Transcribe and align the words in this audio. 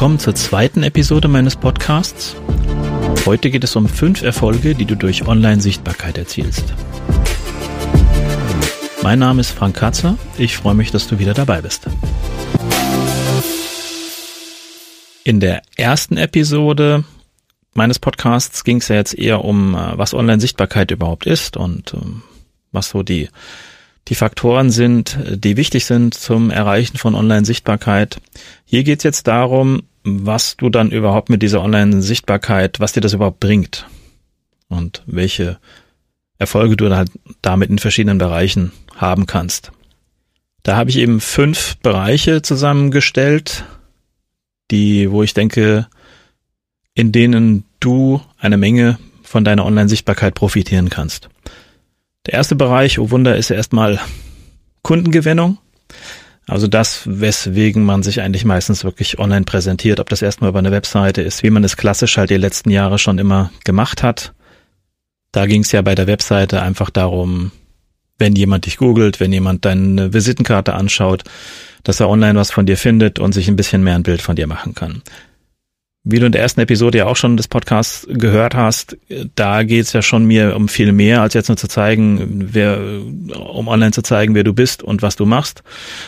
willkommen 0.00 0.18
zur 0.18 0.34
zweiten 0.34 0.82
Episode 0.82 1.28
meines 1.28 1.56
Podcasts. 1.56 2.34
Heute 3.26 3.50
geht 3.50 3.64
es 3.64 3.76
um 3.76 3.86
fünf 3.86 4.22
Erfolge, 4.22 4.74
die 4.74 4.86
du 4.86 4.94
durch 4.94 5.28
Online-Sichtbarkeit 5.28 6.16
erzielst. 6.16 6.64
Mein 9.02 9.18
Name 9.18 9.42
ist 9.42 9.50
Frank 9.50 9.76
Katzer. 9.76 10.16
Ich 10.38 10.56
freue 10.56 10.74
mich, 10.74 10.90
dass 10.90 11.06
du 11.06 11.18
wieder 11.18 11.34
dabei 11.34 11.60
bist. 11.60 11.86
In 15.22 15.38
der 15.38 15.60
ersten 15.76 16.16
Episode 16.16 17.04
meines 17.74 17.98
Podcasts 17.98 18.64
ging 18.64 18.78
es 18.78 18.88
ja 18.88 18.96
jetzt 18.96 19.12
eher 19.12 19.44
um, 19.44 19.74
äh, 19.74 19.98
was 19.98 20.14
Online-Sichtbarkeit 20.14 20.92
überhaupt 20.92 21.26
ist 21.26 21.58
und 21.58 21.92
ähm, 21.92 22.22
was 22.72 22.88
so 22.88 23.02
die 23.02 23.28
die 24.08 24.14
Faktoren 24.16 24.70
sind, 24.70 25.18
die 25.28 25.56
wichtig 25.56 25.84
sind 25.84 26.14
zum 26.14 26.50
Erreichen 26.50 26.96
von 26.96 27.14
Online-Sichtbarkeit. 27.14 28.20
Hier 28.64 28.82
geht 28.82 28.98
es 28.98 29.04
jetzt 29.04 29.28
darum, 29.28 29.82
was 30.04 30.56
du 30.56 30.70
dann 30.70 30.90
überhaupt 30.90 31.30
mit 31.30 31.42
dieser 31.42 31.62
Online-Sichtbarkeit, 31.62 32.80
was 32.80 32.92
dir 32.92 33.00
das 33.00 33.12
überhaupt 33.12 33.40
bringt 33.40 33.86
und 34.68 35.02
welche 35.06 35.58
Erfolge 36.38 36.76
du 36.76 36.94
halt 36.94 37.10
damit 37.42 37.70
in 37.70 37.78
verschiedenen 37.78 38.18
Bereichen 38.18 38.72
haben 38.96 39.26
kannst. 39.26 39.72
Da 40.62 40.76
habe 40.76 40.90
ich 40.90 40.96
eben 40.96 41.20
fünf 41.20 41.76
Bereiche 41.78 42.42
zusammengestellt, 42.42 43.64
die, 44.70 45.10
wo 45.10 45.22
ich 45.22 45.34
denke, 45.34 45.86
in 46.94 47.12
denen 47.12 47.64
du 47.80 48.20
eine 48.38 48.56
Menge 48.56 48.98
von 49.22 49.44
deiner 49.44 49.64
Online-Sichtbarkeit 49.64 50.34
profitieren 50.34 50.90
kannst. 50.90 51.28
Der 52.26 52.34
erste 52.34 52.56
Bereich, 52.56 52.98
oh 52.98 53.10
Wunder, 53.10 53.36
ist 53.36 53.50
erstmal 53.50 54.00
Kundengewinnung. 54.82 55.58
Also 56.46 56.66
das, 56.66 57.02
weswegen 57.06 57.84
man 57.84 58.02
sich 58.02 58.20
eigentlich 58.20 58.44
meistens 58.44 58.82
wirklich 58.82 59.18
online 59.18 59.44
präsentiert, 59.44 60.00
ob 60.00 60.08
das 60.08 60.22
erstmal 60.22 60.50
über 60.50 60.58
eine 60.58 60.72
Webseite 60.72 61.22
ist, 61.22 61.42
wie 61.42 61.50
man 61.50 61.62
es 61.64 61.76
klassisch 61.76 62.16
halt 62.16 62.30
die 62.30 62.36
letzten 62.36 62.70
Jahre 62.70 62.98
schon 62.98 63.18
immer 63.18 63.50
gemacht 63.64 64.02
hat. 64.02 64.32
Da 65.32 65.46
ging 65.46 65.62
es 65.62 65.70
ja 65.72 65.82
bei 65.82 65.94
der 65.94 66.08
Webseite 66.08 66.60
einfach 66.60 66.90
darum, 66.90 67.52
wenn 68.18 68.34
jemand 68.34 68.66
dich 68.66 68.78
googelt, 68.78 69.20
wenn 69.20 69.32
jemand 69.32 69.64
deine 69.64 70.12
Visitenkarte 70.12 70.74
anschaut, 70.74 71.22
dass 71.84 72.00
er 72.00 72.08
online 72.08 72.38
was 72.38 72.50
von 72.50 72.66
dir 72.66 72.76
findet 72.76 73.18
und 73.18 73.32
sich 73.32 73.48
ein 73.48 73.56
bisschen 73.56 73.84
mehr 73.84 73.94
ein 73.94 74.02
Bild 74.02 74.20
von 74.20 74.36
dir 74.36 74.46
machen 74.46 74.74
kann 74.74 75.02
wie 76.02 76.18
du 76.18 76.26
in 76.26 76.32
der 76.32 76.40
ersten 76.40 76.60
Episode 76.60 76.98
ja 76.98 77.06
auch 77.06 77.16
schon 77.16 77.36
des 77.36 77.46
Podcasts 77.46 78.06
gehört 78.08 78.54
hast, 78.54 78.96
da 79.34 79.62
geht's 79.64 79.92
ja 79.92 80.00
schon 80.00 80.24
mir 80.24 80.56
um 80.56 80.68
viel 80.68 80.92
mehr, 80.92 81.20
als 81.20 81.34
jetzt 81.34 81.48
nur 81.48 81.58
zu 81.58 81.68
zeigen, 81.68 82.46
wer, 82.52 82.78
um 82.78 83.68
online 83.68 83.92
zu 83.92 84.02
zeigen, 84.02 84.34
wer 84.34 84.44
du 84.44 84.54
bist 84.54 84.82
und 84.82 85.02
was 85.02 85.16
du 85.16 85.26
machst, 85.26 85.62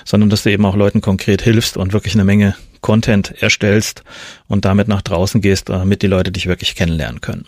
sondern 0.05 0.31
dass 0.31 0.45
du 0.45 0.51
eben 0.51 0.65
auch 0.65 0.77
Leuten 0.77 1.03
konkret 1.03 1.43
hilfst 1.43 1.77
und 1.77 1.93
wirklich 1.93 2.15
eine 2.15 2.25
Menge 2.25 2.57
Content 2.81 3.43
erstellst 3.43 4.03
und 4.49 4.65
damit 4.65 4.89
nach 4.89 5.03
draußen 5.03 5.41
gehst, 5.41 5.69
damit 5.69 6.03
die 6.03 6.09
Leute 6.09 6.33
dich 6.33 6.47
wirklich 6.47 6.75
kennenlernen 6.75 7.21
können. 7.21 7.45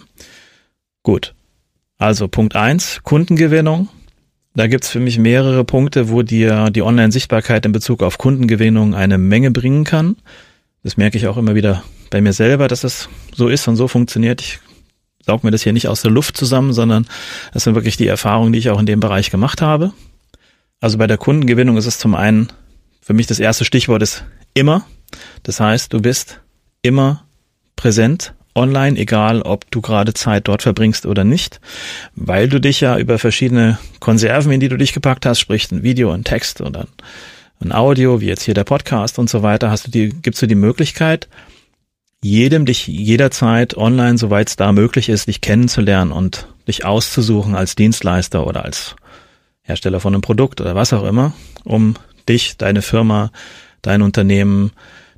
Gut. 1.02 1.34
Also 1.96 2.28
Punkt 2.28 2.56
eins 2.56 3.00
Kundengewinnung. 3.04 3.88
Da 4.54 4.66
gibt's 4.68 4.90
für 4.90 5.00
mich 5.00 5.18
mehrere 5.18 5.64
Punkte, 5.64 6.10
wo 6.10 6.22
dir 6.22 6.70
die 6.70 6.82
Online-Sichtbarkeit 6.82 7.66
in 7.66 7.72
Bezug 7.72 8.02
auf 8.02 8.18
Kundengewinnung 8.18 8.94
eine 8.94 9.18
Menge 9.18 9.50
bringen 9.50 9.84
kann. 9.84 10.16
Das 10.84 10.96
merke 10.96 11.16
ich 11.16 11.26
auch 11.26 11.36
immer 11.36 11.54
wieder 11.54 11.82
bei 12.14 12.20
mir 12.20 12.32
selber, 12.32 12.68
dass 12.68 12.84
es 12.84 13.08
so 13.34 13.48
ist 13.48 13.66
und 13.66 13.74
so 13.74 13.88
funktioniert. 13.88 14.40
Ich 14.40 14.60
saug 15.26 15.42
mir 15.42 15.50
das 15.50 15.64
hier 15.64 15.72
nicht 15.72 15.88
aus 15.88 16.02
der 16.02 16.12
Luft 16.12 16.36
zusammen, 16.36 16.72
sondern 16.72 17.08
das 17.52 17.64
sind 17.64 17.74
wirklich 17.74 17.96
die 17.96 18.06
Erfahrungen, 18.06 18.52
die 18.52 18.60
ich 18.60 18.70
auch 18.70 18.78
in 18.78 18.86
dem 18.86 19.00
Bereich 19.00 19.32
gemacht 19.32 19.60
habe. 19.60 19.92
Also 20.80 20.96
bei 20.96 21.08
der 21.08 21.18
Kundengewinnung 21.18 21.76
ist 21.76 21.86
es 21.86 21.98
zum 21.98 22.14
einen, 22.14 22.52
für 23.00 23.14
mich 23.14 23.26
das 23.26 23.40
erste 23.40 23.64
Stichwort 23.64 24.00
ist 24.00 24.24
immer. 24.54 24.86
Das 25.42 25.58
heißt, 25.58 25.92
du 25.92 26.00
bist 26.00 26.40
immer 26.82 27.24
präsent 27.74 28.32
online, 28.54 28.96
egal 28.96 29.42
ob 29.42 29.68
du 29.72 29.80
gerade 29.80 30.14
Zeit 30.14 30.46
dort 30.46 30.62
verbringst 30.62 31.06
oder 31.06 31.24
nicht, 31.24 31.60
weil 32.14 32.48
du 32.48 32.60
dich 32.60 32.80
ja 32.80 32.96
über 32.96 33.18
verschiedene 33.18 33.76
Konserven, 33.98 34.52
in 34.52 34.60
die 34.60 34.68
du 34.68 34.76
dich 34.76 34.92
gepackt 34.92 35.26
hast, 35.26 35.40
sprich 35.40 35.68
ein 35.72 35.82
Video, 35.82 36.12
ein 36.12 36.22
Text 36.22 36.60
oder 36.60 36.86
ein 37.58 37.72
Audio, 37.72 38.20
wie 38.20 38.26
jetzt 38.26 38.44
hier 38.44 38.54
der 38.54 38.62
Podcast 38.62 39.18
und 39.18 39.28
so 39.28 39.42
weiter, 39.42 39.72
hast 39.72 39.88
du 39.88 39.90
die, 39.90 40.10
gibst 40.10 40.40
du 40.42 40.46
die 40.46 40.54
Möglichkeit, 40.54 41.28
jedem 42.24 42.64
dich 42.64 42.86
jederzeit 42.86 43.76
online, 43.76 44.16
soweit 44.16 44.48
es 44.48 44.56
da 44.56 44.72
möglich 44.72 45.10
ist, 45.10 45.26
dich 45.26 45.42
kennenzulernen 45.42 46.10
und 46.10 46.48
dich 46.66 46.86
auszusuchen 46.86 47.54
als 47.54 47.74
Dienstleister 47.74 48.46
oder 48.46 48.64
als 48.64 48.96
Hersteller 49.60 50.00
von 50.00 50.14
einem 50.14 50.22
Produkt 50.22 50.62
oder 50.62 50.74
was 50.74 50.94
auch 50.94 51.04
immer, 51.04 51.34
um 51.64 51.96
dich, 52.26 52.56
deine 52.56 52.80
Firma, 52.80 53.30
dein 53.82 54.00
Unternehmen, 54.00 54.70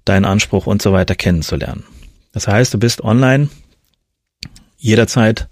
deinen 0.04 0.24
Anspruch 0.24 0.66
und 0.66 0.82
so 0.82 0.92
weiter 0.92 1.14
kennenzulernen. 1.14 1.84
Das 2.32 2.48
heißt, 2.48 2.74
du 2.74 2.78
bist 2.78 3.04
online 3.04 3.50
jederzeit 4.76 5.48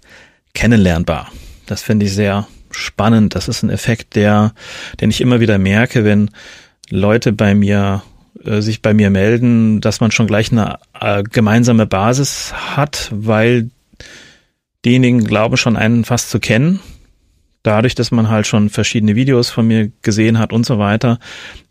kennenlernbar. 0.53 1.31
Das 1.67 1.81
finde 1.81 2.07
ich 2.07 2.13
sehr 2.13 2.49
spannend. 2.69 3.33
Das 3.33 3.47
ist 3.47 3.63
ein 3.63 3.69
Effekt, 3.69 4.17
der, 4.17 4.53
den 4.99 5.09
ich 5.09 5.21
immer 5.21 5.39
wieder 5.39 5.57
merke, 5.57 6.03
wenn 6.03 6.31
Leute 6.89 7.31
bei 7.31 7.55
mir 7.55 8.03
äh, 8.45 8.61
sich 8.61 8.81
bei 8.81 8.93
mir 8.93 9.09
melden, 9.09 9.81
dass 9.81 9.99
man 9.99 10.11
schon 10.11 10.27
gleich 10.27 10.51
eine 10.51 10.79
äh, 10.99 11.23
gemeinsame 11.23 11.85
Basis 11.85 12.53
hat, 12.53 13.09
weil 13.13 13.69
diejenigen 14.83 15.23
glauben 15.23 15.57
schon 15.57 15.77
einen 15.77 16.05
fast 16.05 16.29
zu 16.29 16.39
kennen. 16.39 16.79
Dadurch, 17.63 17.95
dass 17.95 18.11
man 18.11 18.29
halt 18.29 18.45
schon 18.45 18.69
verschiedene 18.69 19.15
Videos 19.15 19.49
von 19.49 19.65
mir 19.65 19.91
gesehen 20.03 20.37
hat 20.37 20.53
und 20.53 20.65
so 20.65 20.77
weiter, 20.77 21.19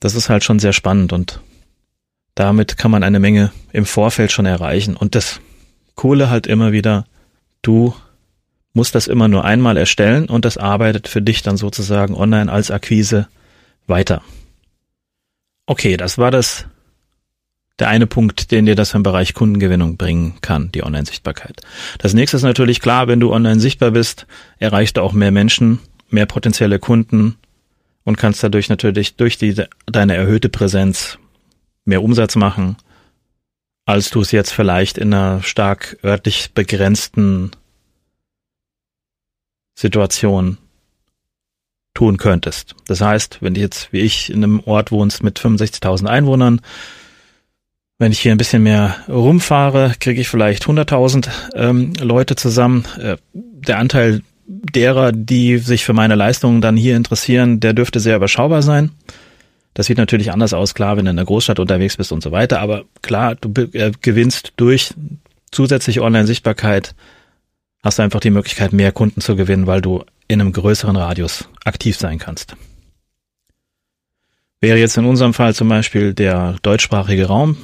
das 0.00 0.16
ist 0.16 0.28
halt 0.28 0.42
schon 0.42 0.58
sehr 0.58 0.72
spannend 0.72 1.12
und 1.12 1.40
damit 2.34 2.76
kann 2.76 2.90
man 2.90 3.04
eine 3.04 3.20
Menge 3.20 3.52
im 3.72 3.86
Vorfeld 3.86 4.32
schon 4.32 4.46
erreichen. 4.46 4.96
Und 4.96 5.14
das 5.14 5.40
Coole 5.94 6.30
halt 6.30 6.48
immer 6.48 6.72
wieder, 6.72 7.04
du 7.62 7.94
musst 8.72 8.96
das 8.96 9.06
immer 9.06 9.28
nur 9.28 9.44
einmal 9.44 9.76
erstellen 9.76 10.26
und 10.26 10.44
das 10.44 10.56
arbeitet 10.56 11.06
für 11.06 11.22
dich 11.22 11.42
dann 11.42 11.56
sozusagen 11.56 12.14
online 12.14 12.50
als 12.50 12.72
Akquise 12.72 13.28
weiter. 13.86 14.22
Okay, 15.66 15.96
das 15.96 16.18
war 16.18 16.30
das 16.30 16.66
der 17.78 17.88
eine 17.88 18.06
Punkt, 18.06 18.52
den 18.52 18.66
dir 18.66 18.76
das 18.76 18.94
im 18.94 19.02
Bereich 19.02 19.34
Kundengewinnung 19.34 19.96
bringen 19.96 20.40
kann, 20.40 20.70
die 20.70 20.84
Online-Sichtbarkeit. 20.84 21.60
Das 21.98 22.14
nächste 22.14 22.36
ist 22.36 22.44
natürlich 22.44 22.80
klar, 22.80 23.08
wenn 23.08 23.18
du 23.18 23.32
online 23.32 23.58
sichtbar 23.58 23.90
bist, 23.90 24.26
erreichst 24.58 24.96
du 24.96 25.00
auch 25.00 25.12
mehr 25.12 25.32
Menschen, 25.32 25.80
mehr 26.08 26.26
potenzielle 26.26 26.78
Kunden 26.78 27.36
und 28.04 28.16
kannst 28.16 28.42
dadurch 28.44 28.68
natürlich 28.68 29.16
durch 29.16 29.38
die, 29.38 29.60
deine 29.86 30.14
erhöhte 30.14 30.48
Präsenz 30.48 31.18
mehr 31.84 32.02
Umsatz 32.02 32.36
machen, 32.36 32.76
als 33.86 34.10
du 34.10 34.20
es 34.20 34.30
jetzt 34.30 34.52
vielleicht 34.52 34.96
in 34.96 35.12
einer 35.12 35.42
stark 35.42 35.98
örtlich 36.04 36.52
begrenzten 36.54 37.50
Situation 39.74 40.58
tun 41.94 42.16
könntest. 42.16 42.74
Das 42.86 43.00
heißt, 43.00 43.38
wenn 43.40 43.54
du 43.54 43.60
jetzt 43.60 43.92
wie 43.92 44.00
ich 44.00 44.30
in 44.30 44.42
einem 44.42 44.60
Ort 44.60 44.92
wohnst 44.92 45.22
mit 45.22 45.38
65.000 45.38 46.06
Einwohnern, 46.06 46.60
wenn 47.98 48.12
ich 48.12 48.20
hier 48.20 48.32
ein 48.32 48.38
bisschen 48.38 48.62
mehr 48.62 48.96
rumfahre, 49.08 49.94
kriege 50.00 50.20
ich 50.20 50.28
vielleicht 50.28 50.64
100.000 50.64 51.28
ähm, 51.54 51.92
Leute 52.00 52.34
zusammen. 52.34 52.84
Äh, 53.00 53.16
der 53.32 53.78
Anteil 53.78 54.22
derer, 54.46 55.12
die 55.12 55.58
sich 55.58 55.84
für 55.84 55.92
meine 55.92 56.16
Leistungen 56.16 56.60
dann 56.60 56.76
hier 56.76 56.96
interessieren, 56.96 57.60
der 57.60 57.72
dürfte 57.72 58.00
sehr 58.00 58.16
überschaubar 58.16 58.62
sein. 58.62 58.90
Das 59.74 59.86
sieht 59.86 59.98
natürlich 59.98 60.32
anders 60.32 60.54
aus, 60.54 60.74
klar, 60.74 60.96
wenn 60.96 61.04
du 61.04 61.10
in 61.10 61.16
der 61.16 61.24
Großstadt 61.24 61.58
unterwegs 61.58 61.96
bist 61.96 62.12
und 62.12 62.22
so 62.22 62.30
weiter. 62.30 62.60
Aber 62.60 62.84
klar, 63.02 63.36
du 63.36 63.52
äh, 63.72 63.92
gewinnst 64.02 64.52
durch 64.56 64.92
zusätzliche 65.50 66.02
Online-Sichtbarkeit, 66.02 66.94
hast 67.82 67.98
du 67.98 68.02
einfach 68.02 68.20
die 68.20 68.30
Möglichkeit, 68.30 68.72
mehr 68.72 68.92
Kunden 68.92 69.20
zu 69.20 69.36
gewinnen, 69.36 69.66
weil 69.66 69.80
du 69.80 70.04
in 70.28 70.40
einem 70.40 70.52
größeren 70.52 70.96
Radius 70.96 71.48
aktiv 71.64 71.96
sein 71.96 72.18
kannst. 72.18 72.56
Wäre 74.60 74.78
jetzt 74.78 74.96
in 74.96 75.04
unserem 75.04 75.34
Fall 75.34 75.54
zum 75.54 75.68
Beispiel 75.68 76.14
der 76.14 76.56
deutschsprachige 76.62 77.26
Raum. 77.26 77.58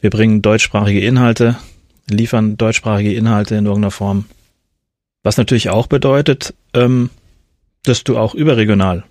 Wir 0.00 0.10
bringen 0.10 0.40
deutschsprachige 0.40 1.00
Inhalte, 1.00 1.56
liefern 2.08 2.56
deutschsprachige 2.56 3.12
Inhalte 3.14 3.54
in 3.56 3.66
irgendeiner 3.66 3.90
Form. 3.90 4.24
Was 5.22 5.36
natürlich 5.36 5.68
auch 5.68 5.88
bedeutet, 5.88 6.54
ähm, 6.72 7.10
dass 7.82 8.04
du 8.04 8.16
auch 8.16 8.34
überregional 8.34 9.04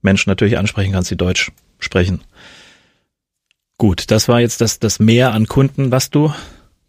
Menschen 0.00 0.30
natürlich 0.30 0.56
ansprechen 0.56 0.92
kannst, 0.92 1.10
die 1.10 1.16
Deutsch 1.16 1.52
sprechen. 1.78 2.22
Gut, 3.76 4.10
das 4.10 4.28
war 4.28 4.40
jetzt 4.40 4.60
das, 4.60 4.78
das 4.78 4.98
Mehr 4.98 5.32
an 5.32 5.46
Kunden, 5.46 5.90
was 5.90 6.10
du 6.10 6.32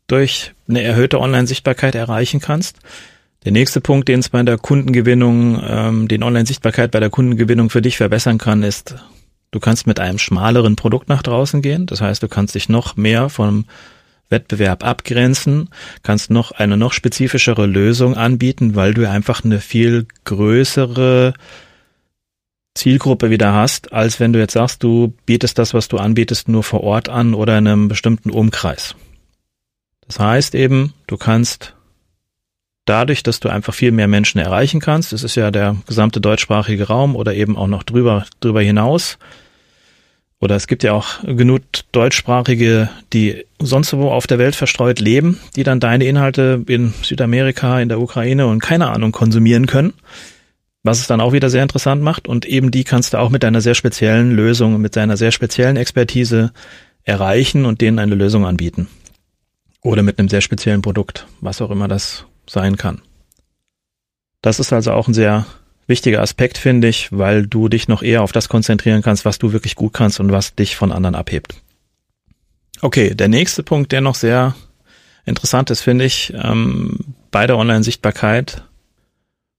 durch 0.07 0.53
eine 0.67 0.81
erhöhte 0.81 1.19
Online-Sichtbarkeit 1.19 1.95
erreichen 1.95 2.39
kannst. 2.39 2.79
Der 3.45 3.53
nächste 3.53 3.79
Punkt, 3.79 4.09
den 4.09 4.19
es 4.19 4.29
bei 4.29 4.43
der 4.43 4.57
Kundengewinnung, 4.57 5.61
ähm, 5.65 6.07
den 6.07 6.23
Online-Sichtbarkeit 6.23 6.91
bei 6.91 6.99
der 6.99 7.09
Kundengewinnung 7.09 7.69
für 7.69 7.81
dich 7.81 7.95
verbessern 7.95 8.37
kann, 8.37 8.63
ist, 8.63 8.95
du 9.51 9.59
kannst 9.59 9.87
mit 9.87 9.99
einem 9.99 10.19
schmaleren 10.19 10.75
Produkt 10.75 11.07
nach 11.07 11.23
draußen 11.23 11.61
gehen. 11.61 11.85
Das 11.85 12.01
heißt, 12.01 12.21
du 12.21 12.27
kannst 12.27 12.55
dich 12.55 12.67
noch 12.67 12.97
mehr 12.97 13.29
vom 13.29 13.65
Wettbewerb 14.27 14.83
abgrenzen, 14.83 15.69
kannst 16.03 16.31
noch 16.31 16.51
eine 16.51 16.77
noch 16.77 16.93
spezifischere 16.93 17.65
Lösung 17.65 18.15
anbieten, 18.15 18.75
weil 18.75 18.93
du 18.93 19.09
einfach 19.09 19.43
eine 19.43 19.59
viel 19.59 20.05
größere 20.25 21.33
Zielgruppe 22.75 23.29
wieder 23.29 23.53
hast, 23.53 23.91
als 23.91 24.19
wenn 24.19 24.33
du 24.33 24.39
jetzt 24.39 24.53
sagst, 24.53 24.83
du 24.83 25.13
bietest 25.25 25.57
das, 25.57 25.73
was 25.73 25.87
du 25.87 25.97
anbietest, 25.97 26.47
nur 26.47 26.63
vor 26.63 26.83
Ort 26.83 27.09
an 27.09 27.33
oder 27.33 27.57
in 27.57 27.67
einem 27.67 27.87
bestimmten 27.87 28.29
Umkreis. 28.29 28.95
Das 30.07 30.19
heißt 30.19 30.55
eben, 30.55 30.93
du 31.07 31.17
kannst 31.17 31.75
dadurch, 32.89 33.23
dass 33.23 33.39
du 33.39 33.49
einfach 33.49 33.73
viel 33.73 33.91
mehr 33.91 34.07
Menschen 34.07 34.39
erreichen 34.39 34.79
kannst, 34.79 35.13
das 35.13 35.23
ist 35.23 35.35
ja 35.35 35.51
der 35.51 35.75
gesamte 35.87 36.19
deutschsprachige 36.19 36.87
Raum 36.87 37.15
oder 37.15 37.33
eben 37.33 37.55
auch 37.55 37.67
noch 37.67 37.83
drüber, 37.83 38.25
drüber 38.41 38.61
hinaus, 38.61 39.17
oder 40.41 40.55
es 40.55 40.67
gibt 40.67 40.83
ja 40.83 40.93
auch 40.93 41.21
genug 41.23 41.63
Deutschsprachige, 41.91 42.89
die 43.11 43.45
sonst 43.59 43.91
wo 43.93 44.09
auf 44.09 44.25
der 44.25 44.39
Welt 44.39 44.55
verstreut 44.55 44.99
leben, 44.99 45.37
die 45.57 45.63
dann 45.63 45.81
deine 45.81 46.05
Inhalte 46.05 46.63
in 46.67 46.93
Südamerika, 47.01 47.79
in 47.81 47.89
der 47.89 47.99
Ukraine 47.99 48.47
und 48.47 48.61
keine 48.61 48.89
Ahnung 48.89 49.11
konsumieren 49.11 49.65
können. 49.65 49.93
Was 50.81 51.01
es 51.01 51.07
dann 51.07 51.19
auch 51.19 51.33
wieder 51.33 51.49
sehr 51.49 51.61
interessant 51.61 52.01
macht. 52.01 52.29
Und 52.29 52.45
eben 52.45 52.71
die 52.71 52.85
kannst 52.85 53.13
du 53.13 53.17
auch 53.17 53.29
mit 53.29 53.43
deiner 53.43 53.59
sehr 53.59 53.75
speziellen 53.75 54.31
Lösung, 54.31 54.79
mit 54.79 54.95
deiner 54.95 55.17
sehr 55.17 55.33
speziellen 55.33 55.75
Expertise 55.75 56.53
erreichen 57.03 57.65
und 57.65 57.81
denen 57.81 57.99
eine 57.99 58.15
Lösung 58.15 58.45
anbieten. 58.45 58.87
Oder 59.81 60.03
mit 60.03 60.19
einem 60.19 60.29
sehr 60.29 60.41
speziellen 60.41 60.81
Produkt, 60.81 61.27
was 61.41 61.61
auch 61.61 61.69
immer 61.69 61.89
das 61.89 62.25
sein 62.49 62.77
kann. 62.77 63.01
Das 64.41 64.59
ist 64.59 64.73
also 64.73 64.93
auch 64.93 65.07
ein 65.07 65.13
sehr 65.13 65.45
wichtiger 65.87 66.21
Aspekt, 66.21 66.57
finde 66.57 66.87
ich, 66.87 67.11
weil 67.11 67.47
du 67.47 67.67
dich 67.67 67.87
noch 67.87 68.03
eher 68.03 68.21
auf 68.21 68.31
das 68.31 68.47
konzentrieren 68.47 69.01
kannst, 69.01 69.25
was 69.25 69.39
du 69.39 69.51
wirklich 69.51 69.75
gut 69.75 69.93
kannst 69.93 70.19
und 70.19 70.31
was 70.31 70.55
dich 70.55 70.75
von 70.75 70.91
anderen 70.91 71.15
abhebt. 71.15 71.55
Okay, 72.81 73.13
der 73.15 73.27
nächste 73.27 73.63
Punkt, 73.63 73.91
der 73.91 74.01
noch 74.01 74.15
sehr 74.15 74.55
interessant 75.25 75.69
ist, 75.69 75.81
finde 75.81 76.05
ich, 76.05 76.33
ähm, 76.35 77.15
bei 77.31 77.47
der 77.47 77.57
Online-Sichtbarkeit, 77.57 78.63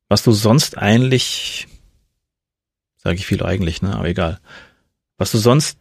was 0.08 0.22
du 0.22 0.32
sonst 0.32 0.78
eigentlich, 0.78 1.68
sage 2.96 3.16
ich 3.16 3.26
viel 3.26 3.42
eigentlich, 3.42 3.82
ne, 3.82 3.94
aber 3.94 4.08
egal, 4.08 4.40
was 5.18 5.32
du 5.32 5.38
sonst 5.38 5.78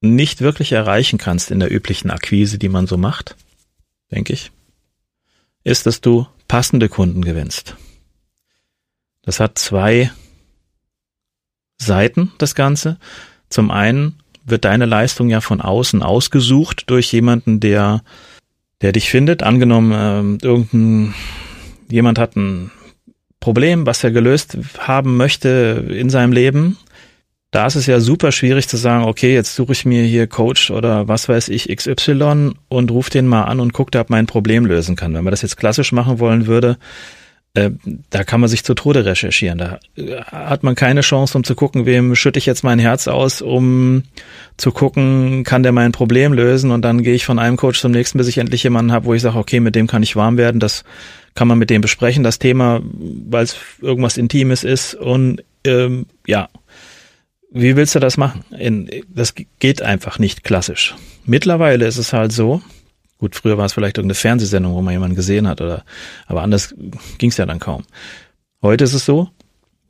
nicht 0.00 0.40
wirklich 0.40 0.72
erreichen 0.72 1.18
kannst 1.18 1.50
in 1.50 1.60
der 1.60 1.72
üblichen 1.72 2.10
Akquise, 2.10 2.58
die 2.58 2.68
man 2.68 2.86
so 2.86 2.96
macht, 2.96 3.36
denke 4.10 4.32
ich, 4.32 4.52
ist, 5.64 5.86
dass 5.86 6.00
du 6.00 6.26
passende 6.46 6.88
Kunden 6.88 7.22
gewinnst. 7.22 7.76
Das 9.22 9.40
hat 9.40 9.58
zwei 9.58 10.10
Seiten, 11.78 12.32
das 12.38 12.54
Ganze. 12.54 12.98
Zum 13.50 13.70
einen 13.70 14.16
wird 14.44 14.64
deine 14.64 14.86
Leistung 14.86 15.28
ja 15.28 15.40
von 15.40 15.60
außen 15.60 16.02
ausgesucht 16.02 16.84
durch 16.88 17.12
jemanden, 17.12 17.60
der, 17.60 18.02
der 18.80 18.92
dich 18.92 19.10
findet. 19.10 19.42
Angenommen, 19.42 20.40
äh, 20.40 20.46
irgendein, 20.46 21.14
jemand 21.90 22.18
hat 22.18 22.36
ein 22.36 22.70
Problem, 23.40 23.86
was 23.86 24.02
er 24.02 24.10
gelöst 24.10 24.58
haben 24.78 25.16
möchte 25.16 25.86
in 25.90 26.10
seinem 26.10 26.32
Leben. 26.32 26.78
Da 27.50 27.66
ist 27.66 27.76
es 27.76 27.86
ja 27.86 27.98
super 27.98 28.30
schwierig 28.30 28.68
zu 28.68 28.76
sagen, 28.76 29.04
okay, 29.04 29.32
jetzt 29.32 29.54
suche 29.54 29.72
ich 29.72 29.86
mir 29.86 30.02
hier 30.04 30.26
Coach 30.26 30.70
oder 30.70 31.08
was 31.08 31.30
weiß 31.30 31.48
ich 31.48 31.74
XY 31.74 32.52
und 32.68 32.90
rufe 32.90 33.10
den 33.10 33.26
mal 33.26 33.44
an 33.44 33.60
und 33.60 33.72
gucke, 33.72 33.98
ob 33.98 34.10
mein 34.10 34.26
Problem 34.26 34.66
lösen 34.66 34.96
kann. 34.96 35.14
Wenn 35.14 35.24
man 35.24 35.30
das 35.30 35.40
jetzt 35.40 35.56
klassisch 35.56 35.92
machen 35.92 36.18
wollen 36.18 36.46
würde, 36.46 36.76
äh, 37.54 37.70
da 38.10 38.24
kann 38.24 38.40
man 38.40 38.50
sich 38.50 38.64
zu 38.64 38.74
Tode 38.74 39.06
recherchieren. 39.06 39.56
Da 39.56 39.80
äh, 39.96 40.20
hat 40.24 40.62
man 40.62 40.74
keine 40.74 41.00
Chance, 41.00 41.38
um 41.38 41.44
zu 41.44 41.54
gucken, 41.54 41.86
wem 41.86 42.14
schütte 42.14 42.38
ich 42.38 42.44
jetzt 42.44 42.64
mein 42.64 42.78
Herz 42.78 43.08
aus, 43.08 43.40
um 43.40 44.02
zu 44.58 44.70
gucken, 44.70 45.42
kann 45.44 45.62
der 45.62 45.72
mein 45.72 45.92
Problem 45.92 46.34
lösen 46.34 46.70
und 46.70 46.82
dann 46.82 47.02
gehe 47.02 47.14
ich 47.14 47.24
von 47.24 47.38
einem 47.38 47.56
Coach 47.56 47.80
zum 47.80 47.92
nächsten, 47.92 48.18
bis 48.18 48.28
ich 48.28 48.36
endlich 48.36 48.62
jemanden 48.62 48.92
habe, 48.92 49.06
wo 49.06 49.14
ich 49.14 49.22
sage, 49.22 49.38
okay, 49.38 49.60
mit 49.60 49.74
dem 49.74 49.86
kann 49.86 50.02
ich 50.02 50.16
warm 50.16 50.36
werden, 50.36 50.60
das 50.60 50.84
kann 51.34 51.48
man 51.48 51.58
mit 51.58 51.70
dem 51.70 51.80
besprechen, 51.80 52.24
das 52.24 52.38
Thema, 52.38 52.82
weil 52.82 53.44
es 53.44 53.56
irgendwas 53.80 54.18
Intimes 54.18 54.64
ist 54.64 54.94
und 54.94 55.42
ähm, 55.64 56.06
ja, 56.26 56.48
wie 57.50 57.76
willst 57.76 57.94
du 57.94 58.00
das 58.00 58.16
machen? 58.16 58.44
In, 58.56 58.90
das 59.08 59.34
geht 59.58 59.82
einfach 59.82 60.18
nicht 60.18 60.44
klassisch. 60.44 60.94
Mittlerweile 61.24 61.86
ist 61.86 61.98
es 61.98 62.12
halt 62.12 62.32
so, 62.32 62.62
Gut, 63.18 63.34
früher 63.34 63.58
war 63.58 63.64
es 63.64 63.72
vielleicht 63.72 63.98
irgendeine 63.98 64.14
Fernsehsendung, 64.14 64.74
wo 64.74 64.80
man 64.80 64.92
jemanden 64.92 65.16
gesehen 65.16 65.48
hat, 65.48 65.60
oder 65.60 65.84
aber 66.26 66.42
anders 66.42 66.74
ging 67.18 67.30
es 67.30 67.36
ja 67.36 67.46
dann 67.46 67.58
kaum. 67.58 67.82
Heute 68.62 68.84
ist 68.84 68.94
es 68.94 69.04
so, 69.04 69.28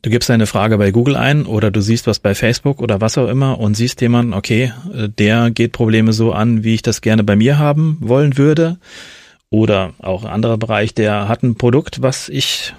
du 0.00 0.08
gibst 0.08 0.30
eine 0.30 0.46
Frage 0.46 0.78
bei 0.78 0.90
Google 0.92 1.16
ein 1.16 1.44
oder 1.44 1.70
du 1.70 1.82
siehst 1.82 2.06
was 2.06 2.20
bei 2.20 2.34
Facebook 2.34 2.80
oder 2.80 3.02
was 3.02 3.18
auch 3.18 3.28
immer 3.28 3.60
und 3.60 3.74
siehst 3.74 4.00
jemanden, 4.00 4.32
okay, 4.32 4.72
äh, 4.94 5.10
der 5.10 5.50
geht 5.50 5.72
Probleme 5.72 6.14
so 6.14 6.32
an, 6.32 6.64
wie 6.64 6.74
ich 6.74 6.82
das 6.82 7.02
gerne 7.02 7.22
bei 7.22 7.36
mir 7.36 7.58
haben 7.58 7.98
wollen 8.00 8.38
würde. 8.38 8.78
Oder 9.50 9.92
auch 9.98 10.24
ein 10.24 10.30
anderer 10.30 10.58
Bereich, 10.58 10.94
der 10.94 11.28
hat 11.28 11.42
ein 11.42 11.54
Produkt, 11.54 12.02
was 12.02 12.28
ich 12.28 12.74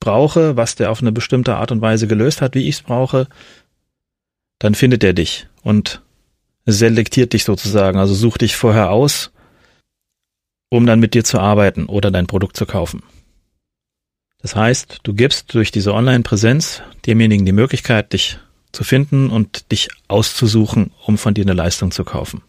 brauche, 0.00 0.56
was 0.56 0.74
der 0.74 0.90
auf 0.90 1.00
eine 1.00 1.12
bestimmte 1.12 1.56
Art 1.56 1.72
und 1.72 1.80
Weise 1.80 2.06
gelöst 2.06 2.42
hat, 2.42 2.54
wie 2.54 2.68
ich 2.68 2.76
es 2.76 2.82
brauche, 2.82 3.28
dann 4.58 4.74
findet 4.74 5.04
er 5.04 5.12
dich 5.12 5.46
und 5.62 6.02
selektiert 6.66 7.32
dich 7.32 7.44
sozusagen, 7.44 7.98
also 7.98 8.14
sucht 8.14 8.40
dich 8.40 8.56
vorher 8.56 8.90
aus 8.90 9.30
um 10.74 10.86
dann 10.86 10.98
mit 10.98 11.14
dir 11.14 11.22
zu 11.22 11.38
arbeiten 11.38 11.86
oder 11.86 12.10
dein 12.10 12.26
Produkt 12.26 12.56
zu 12.56 12.66
kaufen. 12.66 13.02
Das 14.42 14.56
heißt, 14.56 15.00
du 15.04 15.14
gibst 15.14 15.54
durch 15.54 15.70
diese 15.70 15.94
Online-Präsenz 15.94 16.82
demjenigen 17.06 17.46
die 17.46 17.52
Möglichkeit, 17.52 18.12
dich 18.12 18.38
zu 18.72 18.82
finden 18.82 19.30
und 19.30 19.70
dich 19.70 19.88
auszusuchen, 20.08 20.90
um 21.06 21.16
von 21.16 21.32
dir 21.32 21.44
eine 21.44 21.54
Leistung 21.54 21.92
zu 21.92 22.04
kaufen. 22.04 22.42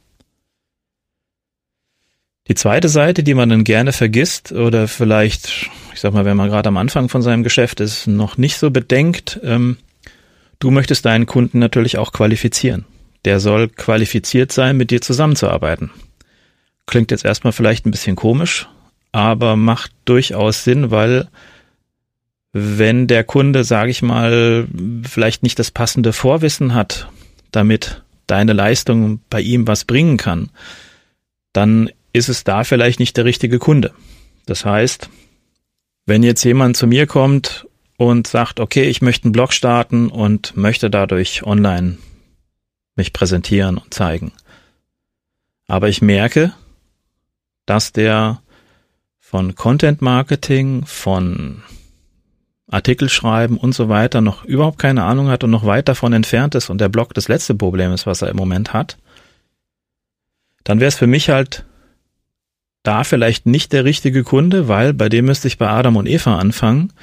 Die 2.47 2.55
zweite 2.55 2.89
Seite, 2.89 3.23
die 3.23 3.35
man 3.35 3.49
dann 3.49 3.63
gerne 3.63 3.93
vergisst 3.93 4.51
oder 4.51 4.87
vielleicht, 4.87 5.69
ich 5.93 5.99
sag 5.99 6.13
mal, 6.13 6.25
wenn 6.25 6.37
man 6.37 6.49
gerade 6.49 6.69
am 6.69 6.77
Anfang 6.77 7.09
von 7.09 7.21
seinem 7.21 7.43
Geschäft 7.43 7.79
ist, 7.79 8.07
noch 8.07 8.37
nicht 8.37 8.57
so 8.57 8.71
bedenkt, 8.71 9.39
ähm, 9.43 9.77
du 10.65 10.71
möchtest 10.71 11.05
deinen 11.05 11.27
Kunden 11.27 11.59
natürlich 11.59 11.99
auch 11.99 12.11
qualifizieren. 12.11 12.85
Der 13.23 13.39
soll 13.39 13.69
qualifiziert 13.69 14.51
sein, 14.51 14.77
mit 14.77 14.89
dir 14.89 14.99
zusammenzuarbeiten. 14.99 15.91
Klingt 16.87 17.11
jetzt 17.11 17.23
erstmal 17.23 17.53
vielleicht 17.53 17.85
ein 17.85 17.91
bisschen 17.91 18.15
komisch, 18.15 18.67
aber 19.11 19.57
macht 19.57 19.91
durchaus 20.05 20.63
Sinn, 20.63 20.89
weil 20.89 21.27
wenn 22.51 23.05
der 23.05 23.23
Kunde, 23.23 23.63
sage 23.63 23.91
ich 23.91 24.01
mal, 24.01 24.67
vielleicht 25.03 25.43
nicht 25.43 25.59
das 25.59 25.69
passende 25.69 26.13
Vorwissen 26.13 26.73
hat, 26.73 27.09
damit 27.51 28.01
deine 28.25 28.53
Leistung 28.53 29.19
bei 29.29 29.41
ihm 29.41 29.67
was 29.67 29.85
bringen 29.85 30.17
kann, 30.17 30.49
dann 31.53 31.91
ist 32.11 32.27
es 32.27 32.43
da 32.43 32.63
vielleicht 32.63 32.99
nicht 32.99 33.17
der 33.17 33.25
richtige 33.25 33.59
Kunde. 33.59 33.91
Das 34.47 34.65
heißt, 34.65 35.11
wenn 36.07 36.23
jetzt 36.23 36.43
jemand 36.43 36.75
zu 36.75 36.87
mir 36.87 37.05
kommt 37.05 37.67
und 37.97 38.27
sagt, 38.27 38.59
okay, 38.59 38.83
ich 38.83 39.01
möchte 39.01 39.25
einen 39.25 39.31
Blog 39.31 39.53
starten 39.53 40.09
und 40.09 40.55
möchte 40.57 40.89
dadurch 40.89 41.43
online 41.43 41.97
mich 42.95 43.13
präsentieren 43.13 43.77
und 43.77 43.93
zeigen. 43.93 44.31
Aber 45.67 45.89
ich 45.89 46.01
merke, 46.01 46.53
dass 47.65 47.91
der 47.91 48.41
von 49.19 49.55
Content 49.55 50.01
Marketing, 50.01 50.85
von 50.85 51.63
Artikel 52.69 53.09
schreiben 53.09 53.57
und 53.57 53.73
so 53.73 53.89
weiter 53.89 54.21
noch 54.21 54.43
überhaupt 54.43 54.79
keine 54.79 55.03
Ahnung 55.03 55.27
hat 55.29 55.43
und 55.43 55.51
noch 55.51 55.65
weit 55.65 55.87
davon 55.87 56.13
entfernt 56.13 56.55
ist 56.55 56.69
und 56.69 56.79
der 56.79 56.89
Blog 56.89 57.13
das 57.13 57.27
letzte 57.27 57.55
Problem 57.55 57.91
ist, 57.91 58.05
was 58.05 58.21
er 58.21 58.29
im 58.29 58.37
Moment 58.37 58.73
hat, 58.73 58.97
dann 60.63 60.79
wäre 60.79 60.89
es 60.89 60.95
für 60.95 61.07
mich 61.07 61.29
halt 61.29 61.65
da 62.83 63.03
vielleicht 63.03 63.45
nicht 63.45 63.73
der 63.73 63.83
richtige 63.83 64.23
Kunde, 64.23 64.67
weil 64.67 64.93
bei 64.93 65.09
dem 65.09 65.25
müsste 65.25 65.47
ich 65.47 65.57
bei 65.57 65.67
Adam 65.67 65.95
und 65.95 66.07
Eva 66.07 66.37
anfangen 66.37 66.93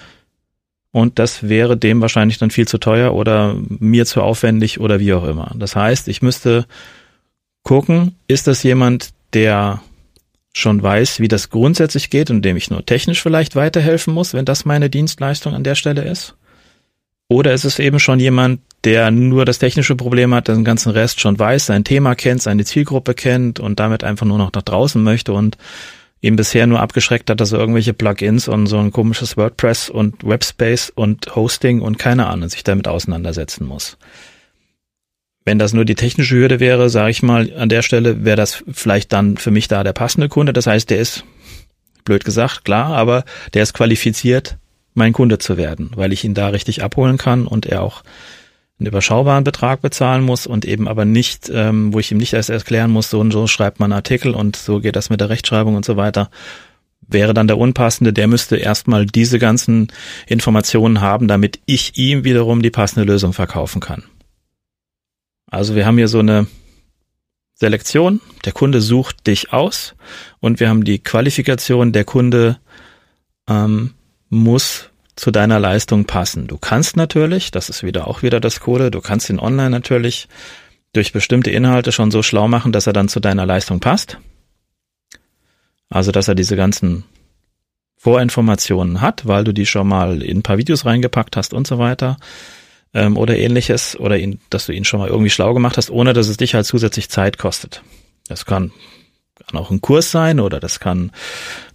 und 0.93 1.19
das 1.19 1.49
wäre 1.49 1.77
dem 1.77 2.01
wahrscheinlich 2.03 2.39
dann 2.39 2.51
viel 2.51 2.69
zu 2.69 2.79
teuer 2.79 3.15
oder 3.15 3.57
mir 3.69 4.05
zu 4.07 4.23
aufwendig 4.23 4.79
oder 4.79 5.01
wie 5.01 5.15
auch 5.15 5.25
immer. 5.25 5.51
Das 5.57 5.75
heißt, 5.75 6.07
ich 6.09 6.21
müsste 6.21 6.67
gucken, 7.63 8.15
ist 8.29 8.47
das 8.47 8.63
jemand, 8.63 9.11
der 9.33 9.81
schon 10.53 10.83
weiß, 10.83 11.21
wie 11.21 11.29
das 11.29 11.49
grundsätzlich 11.49 12.11
geht 12.11 12.31
und 12.31 12.43
dem 12.43 12.59
ich 12.59 12.71
nur 12.71 12.85
technisch 12.85 13.23
vielleicht 13.23 13.57
weiterhelfen 13.57 14.13
muss, 14.13 14.35
wenn 14.35 14.45
das 14.45 14.67
meine 14.67 14.91
Dienstleistung 14.91 15.55
an 15.55 15.65
der 15.65 15.77
Stelle 15.77 16.03
ist? 16.03 16.35
Oder 17.29 17.55
ist 17.55 17.65
es 17.65 17.79
eben 17.79 17.99
schon 17.99 18.21
jemand, 18.21 18.61
der 18.85 19.11
nur 19.11 19.47
das 19.47 19.59
technische 19.59 19.97
Problem 19.97 20.35
hat, 20.35 20.49
den 20.49 20.65
ganzen 20.65 20.91
Rest 20.91 21.21
schon 21.21 21.39
weiß, 21.39 21.67
sein 21.67 21.85
Thema 21.85 22.15
kennt, 22.15 22.43
seine 22.43 22.67
Zielgruppe 22.67 23.15
kennt 23.15 23.61
und 23.61 23.81
damit 23.81 24.05
einfach 24.05 24.27
nur 24.27 24.37
noch 24.37 24.53
nach 24.53 24.63
draußen 24.63 25.03
möchte 25.03 25.33
und 25.33 25.57
ihm 26.23 26.37
bisher 26.37 26.67
nur 26.67 26.81
abgeschreckt 26.81 27.29
hat, 27.29 27.41
dass 27.41 27.53
er 27.53 27.59
irgendwelche 27.59 27.93
Plugins 27.93 28.49
und 28.49 28.69
so 28.69 28.79
ein 28.79 28.93
komisches 28.93 29.37
WordPress 29.37 29.91
und 29.91 30.25
Webspace 30.25 30.91
und 30.91 31.35
Hosting 31.35 31.83
und 31.83 31.99
keine 31.99 32.29
Ahnung 32.29 32.49
sich 32.49 32.65
damit 32.65 32.89
auseinandersetzen 32.89 33.67
muss. 33.67 33.99
Wenn 35.45 35.59
das 35.59 35.73
nur 35.73 35.85
die 35.85 35.97
technische 35.97 36.37
Hürde 36.37 36.61
wäre, 36.61 36.89
sage 36.89 37.11
ich 37.11 37.25
mal, 37.25 37.53
an 37.59 37.69
der 37.69 37.83
Stelle 37.83 38.25
wäre 38.25 38.37
das 38.37 38.63
vielleicht 38.73 39.13
dann 39.13 39.37
für 39.37 39.51
mich 39.51 39.67
da 39.67 39.83
der 39.83 39.93
passende 39.93 40.29
Kunde. 40.29 40.53
Das 40.53 40.69
heißt, 40.69 40.89
der 40.91 41.01
ist, 41.01 41.25
blöd 42.05 42.25
gesagt, 42.25 42.65
klar, 42.65 42.95
aber 42.95 43.25
der 43.53 43.65
ist 43.65 43.75
qualifiziert, 43.75 44.57
mein 44.95 45.13
Kunde 45.13 45.39
zu 45.39 45.57
werden, 45.57 45.91
weil 45.97 46.13
ich 46.13 46.23
ihn 46.23 46.35
da 46.35 46.49
richtig 46.49 46.85
abholen 46.85 47.19
kann 47.19 47.49
und 47.49 47.67
er 47.67 47.83
auch 47.83 48.05
einen 48.83 48.89
überschaubaren 48.89 49.45
Betrag 49.45 49.81
bezahlen 49.81 50.23
muss 50.23 50.47
und 50.47 50.65
eben 50.65 50.89
aber 50.89 51.05
nicht, 51.05 51.51
ähm, 51.53 51.93
wo 51.93 51.99
ich 51.99 52.13
ihm 52.13 52.19
nicht 52.19 52.33
erst 52.33 52.51
erklären 52.51 52.91
muss, 52.91 53.11
so 53.11 53.21
und 53.21 53.33
so 53.33 53.47
schreibt 53.47 53.81
man 53.81 53.93
Artikel 53.93 54.35
und 54.35 54.57
so 54.57 54.81
geht 54.81 54.97
das 54.97 55.11
mit 55.11 55.21
der 55.21 55.31
Rechtschreibung 55.31 55.75
und 55.75 55.85
so 55.85 55.97
weiter, 55.97 56.31
wäre 57.01 57.35
dann 57.35 57.47
der 57.47 57.59
unpassende, 57.59 58.13
der 58.13 58.27
müsste 58.27 58.57
erstmal 58.57 59.07
diese 59.07 59.39
ganzen 59.39 59.89
Informationen 60.27 61.01
haben, 61.01 61.29
damit 61.29 61.61
ich 61.67 61.97
ihm 61.97 62.25
wiederum 62.25 62.63
die 62.63 62.71
passende 62.71 63.11
Lösung 63.11 63.33
verkaufen 63.33 63.81
kann. 63.81 64.05
Also 65.51 65.75
wir 65.75 65.87
haben 65.87 65.99
hier 65.99 66.09
so 66.09 66.21
eine, 66.21 66.47
Selektion, 67.63 68.21
der 68.45 68.53
Kunde 68.53 68.81
sucht 68.81 69.29
dich 69.29 69.53
aus 69.53 69.95
und 70.41 70.59
wir 70.59 70.69
haben 70.69 70.83
die 70.83 70.99
Qualifikation, 70.99 71.93
der 71.93 72.05
Kunde 72.05 72.59
ähm, 73.49 73.95
muss 74.31 74.91
zu 75.17 75.31
deiner 75.31 75.61
Leistung 75.61 76.05
passen. 76.07 76.47
Du 76.47 76.59
kannst 76.59 76.97
natürlich, 76.97 77.51
das 77.51 77.69
ist 77.69 77.83
wieder 77.83 78.09
auch 78.09 78.23
wieder 78.23 78.41
das 78.41 78.61
Kohle, 78.61 78.91
du 78.91 79.01
kannst 79.01 79.29
ihn 79.31 79.39
online 79.39 79.71
natürlich 79.71 80.29
durch 80.93 81.13
bestimmte 81.13 81.51
Inhalte 81.51 81.93
schon 81.93 82.11
so 82.11 82.23
schlau 82.23 82.49
machen, 82.49 82.73
dass 82.73 82.87
er 82.87 82.93
dann 82.93 83.09
zu 83.09 83.21
deiner 83.21 83.47
Leistung 83.47 83.81
passt. 83.81 84.19
Also, 85.89 86.13
dass 86.13 86.29
er 86.29 86.35
diese 86.35 86.57
ganzen 86.57 87.05
Vorinformationen 87.97 89.01
hat, 89.01 89.27
weil 89.27 89.45
du 89.45 89.53
die 89.53 89.67
schon 89.67 89.87
mal 89.87 90.23
in 90.23 90.39
ein 90.39 90.43
paar 90.43 90.59
Videos 90.59 90.85
reingepackt 90.85 91.37
hast 91.37 91.55
und 91.55 91.67
so 91.67 91.79
weiter 91.79 92.17
ähm, 92.95 93.17
oder 93.17 93.37
ähnliches 93.37 93.99
oder 93.99 94.19
ihn, 94.19 94.41
dass 94.51 94.67
du 94.67 94.73
ihn 94.73 94.85
schon 94.85 95.01
mal 95.01 95.09
irgendwie 95.09 95.31
schlau 95.31 95.55
gemacht 95.55 95.77
hast, 95.77 95.91
ohne 95.91 96.13
dass 96.13 96.29
es 96.29 96.37
dich 96.37 96.55
halt 96.55 96.67
zusätzlich 96.67 97.11
Zeit 97.11 97.39
kostet. 97.39 97.83
Das 98.27 98.45
kann 98.45 98.73
kann 99.47 99.61
auch 99.61 99.71
ein 99.71 99.81
Kurs 99.81 100.11
sein 100.11 100.41
oder 100.41 100.61
das 100.61 100.81
kann 100.81 101.11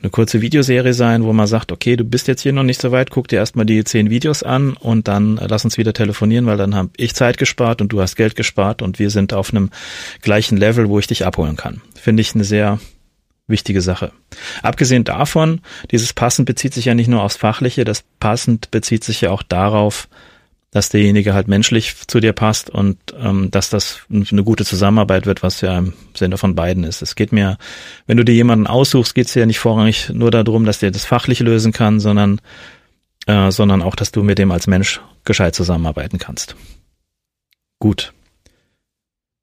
eine 0.02 0.10
kurze 0.10 0.42
Videoserie 0.42 0.94
sein, 0.94 1.24
wo 1.24 1.34
man 1.34 1.48
sagt, 1.48 1.72
okay, 1.72 1.96
du 1.96 2.04
bist 2.04 2.28
jetzt 2.28 2.42
hier 2.42 2.54
noch 2.54 2.64
nicht 2.64 2.82
so 2.82 2.92
weit, 2.92 3.10
guck 3.10 3.28
dir 3.28 3.38
erstmal 3.38 3.66
die 3.66 3.84
zehn 3.84 4.10
Videos 4.10 4.44
an 4.44 4.74
und 4.74 5.08
dann 5.08 5.38
lass 5.38 5.66
uns 5.66 5.78
wieder 5.78 5.94
telefonieren, 5.94 6.46
weil 6.46 6.58
dann 6.58 6.76
habe 6.76 6.90
ich 6.98 7.16
Zeit 7.16 7.38
gespart 7.38 7.82
und 7.82 7.90
du 7.90 8.02
hast 8.02 8.16
Geld 8.16 8.36
gespart 8.36 8.82
und 8.82 9.00
wir 9.00 9.10
sind 9.10 9.34
auf 9.34 9.52
einem 9.52 9.70
gleichen 10.22 10.58
Level, 10.58 10.90
wo 10.90 11.00
ich 11.00 11.08
dich 11.08 11.26
abholen 11.26 11.56
kann. 11.56 11.82
Finde 11.96 12.22
ich 12.22 12.36
eine 12.36 12.44
sehr 12.44 12.80
wichtige 13.48 13.82
Sache. 13.82 14.12
Abgesehen 14.62 15.04
davon, 15.04 15.62
dieses 15.92 16.14
Passend 16.14 16.46
bezieht 16.46 16.74
sich 16.74 16.86
ja 16.86 16.94
nicht 16.94 17.08
nur 17.08 17.24
aufs 17.24 17.38
Fachliche, 17.38 17.86
das 17.86 18.04
Passend 18.20 18.72
bezieht 18.72 19.04
sich 19.04 19.22
ja 19.22 19.32
auch 19.32 19.44
darauf, 19.44 20.08
dass 20.72 20.90
derjenige 20.90 21.34
halt 21.34 21.48
menschlich 21.48 21.96
zu 22.08 22.20
dir 22.20 22.34
passt 22.34 22.70
und 22.70 22.98
ähm, 23.18 23.50
dass 23.52 23.70
das 23.70 24.02
eine 24.12 24.44
gute 24.44 24.66
Zusammenarbeit 24.66 25.26
wird, 25.26 25.42
was 25.42 25.62
ja 25.62 25.78
im 25.78 25.94
Sinne 26.14 26.38
von 26.38 26.56
beiden 26.56 26.84
ist. 26.84 27.02
Es 27.02 27.16
geht 27.16 27.32
mir, 27.32 27.58
wenn 28.06 28.18
du 28.18 28.26
dir 28.26 28.36
jemanden 28.36 28.68
aussuchst, 28.68 29.16
geht 29.16 29.28
es 29.28 29.34
ja 29.34 29.46
nicht 29.46 29.60
vorrangig 29.60 30.10
nur 30.10 30.30
darum, 30.30 30.66
dass 30.66 30.80
der 30.80 30.92
das 30.92 31.06
fachlich 31.06 31.40
lösen 31.40 31.72
kann, 31.72 32.00
sondern 32.00 32.42
äh, 33.28 33.52
sondern 33.52 33.82
auch, 33.82 33.96
dass 33.96 34.12
du 34.12 34.24
mit 34.24 34.40
dem 34.40 34.52
als 34.52 34.68
Mensch 34.68 35.02
gescheit 35.26 35.54
zusammenarbeiten 35.54 36.18
kannst. 36.18 36.56
Gut. 37.80 38.14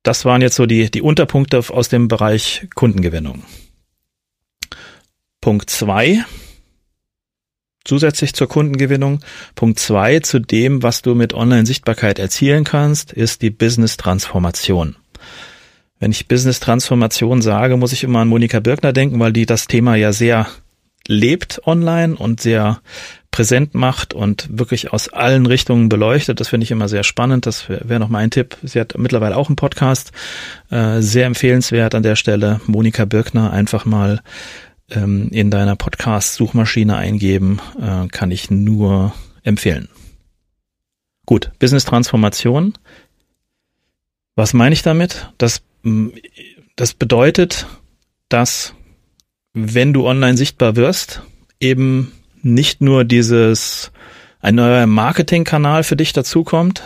Das 0.02 0.24
waren 0.24 0.42
jetzt 0.42 0.56
so 0.56 0.66
die, 0.66 0.90
die 0.90 1.02
Unterpunkte 1.02 1.62
aus 1.70 1.88
dem 1.88 2.08
Bereich 2.08 2.66
Kundengewinnung. 2.74 3.44
Punkt 5.40 5.70
zwei 5.70 6.24
zusätzlich 7.84 8.34
zur 8.34 8.48
Kundengewinnung. 8.48 9.20
Punkt 9.54 9.78
zwei 9.78 10.20
zu 10.20 10.38
dem, 10.38 10.82
was 10.82 11.02
du 11.02 11.14
mit 11.14 11.34
Online-Sichtbarkeit 11.34 12.18
erzielen 12.18 12.64
kannst, 12.64 13.12
ist 13.12 13.42
die 13.42 13.50
Business-Transformation. 13.50 14.96
Wenn 16.00 16.10
ich 16.10 16.28
Business-Transformation 16.28 17.40
sage, 17.40 17.76
muss 17.76 17.92
ich 17.92 18.04
immer 18.04 18.20
an 18.20 18.28
Monika 18.28 18.60
Birkner 18.60 18.92
denken, 18.92 19.20
weil 19.20 19.32
die 19.32 19.46
das 19.46 19.66
Thema 19.66 19.94
ja 19.94 20.12
sehr 20.12 20.46
lebt 21.06 21.60
online 21.66 22.16
und 22.16 22.40
sehr 22.40 22.80
präsent 23.30 23.74
macht 23.74 24.14
und 24.14 24.46
wirklich 24.50 24.92
aus 24.92 25.08
allen 25.08 25.46
Richtungen 25.46 25.88
beleuchtet. 25.88 26.40
Das 26.40 26.48
finde 26.48 26.64
ich 26.64 26.70
immer 26.70 26.88
sehr 26.88 27.02
spannend. 27.02 27.46
Das 27.46 27.68
wäre 27.68 27.88
wär 27.88 27.98
noch 27.98 28.08
mein 28.08 28.30
Tipp. 28.30 28.56
Sie 28.62 28.78
hat 28.78 28.96
mittlerweile 28.96 29.36
auch 29.36 29.48
einen 29.48 29.56
Podcast. 29.56 30.12
Äh, 30.70 31.00
sehr 31.00 31.26
empfehlenswert 31.26 31.94
an 31.94 32.04
der 32.04 32.16
Stelle. 32.16 32.60
Monika 32.66 33.04
Birkner 33.04 33.52
einfach 33.52 33.84
mal 33.84 34.20
ähm, 34.90 35.28
in 35.30 35.50
deiner 35.50 35.76
Podcast-Suchmaschine 35.76 36.96
eingeben, 36.96 37.60
äh, 37.80 38.08
kann 38.08 38.30
ich 38.30 38.50
nur 38.50 39.14
empfehlen. 39.42 39.88
Gut, 41.26 41.50
Business-Transformation. 41.58 42.74
Was 44.36 44.52
meine 44.52 44.72
ich 44.72 44.82
damit? 44.82 45.30
Das, 45.38 45.62
das 46.76 46.94
bedeutet, 46.94 47.66
dass 48.28 48.74
wenn 49.52 49.92
du 49.92 50.06
online 50.06 50.36
sichtbar 50.36 50.76
wirst, 50.76 51.22
eben 51.60 52.12
nicht 52.42 52.80
nur 52.80 53.04
dieses 53.04 53.92
ein 54.40 54.56
neuer 54.56 54.86
Marketingkanal 54.86 55.84
für 55.84 55.96
dich 55.96 56.12
dazukommt 56.12 56.82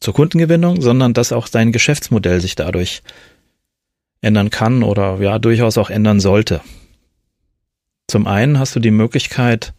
zur 0.00 0.12
Kundengewinnung, 0.12 0.82
sondern 0.82 1.14
dass 1.14 1.32
auch 1.32 1.48
dein 1.48 1.72
Geschäftsmodell 1.72 2.40
sich 2.40 2.56
dadurch 2.56 3.02
ändern 4.20 4.50
kann 4.50 4.82
oder 4.82 5.18
ja 5.20 5.38
durchaus 5.38 5.78
auch 5.78 5.88
ändern 5.88 6.20
sollte. 6.20 6.60
Zum 8.10 8.26
einen 8.26 8.58
hast 8.58 8.74
du 8.74 8.80
die 8.80 8.90
Möglichkeit, 8.90 9.72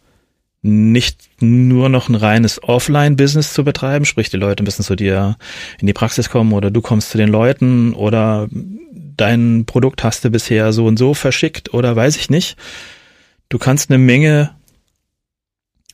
nicht 0.62 1.28
nur 1.40 1.90
noch 1.90 2.08
ein 2.08 2.14
reines 2.14 2.62
Offline-Business 2.62 3.52
zu 3.52 3.62
betreiben, 3.62 4.06
sprich 4.06 4.30
die 4.30 4.38
Leute 4.38 4.62
müssen 4.62 4.82
zu 4.82 4.96
dir 4.96 5.36
in 5.78 5.86
die 5.86 5.92
Praxis 5.92 6.30
kommen 6.30 6.54
oder 6.54 6.70
du 6.70 6.80
kommst 6.80 7.10
zu 7.10 7.18
den 7.18 7.28
Leuten 7.28 7.92
oder 7.92 8.48
dein 8.50 9.66
Produkt 9.66 10.02
hast 10.02 10.24
du 10.24 10.30
bisher 10.30 10.72
so 10.72 10.86
und 10.86 10.98
so 10.98 11.12
verschickt 11.12 11.74
oder 11.74 11.94
weiß 11.94 12.16
ich 12.16 12.30
nicht. 12.30 12.56
Du 13.50 13.58
kannst 13.58 13.90
eine 13.90 13.98
Menge 13.98 14.54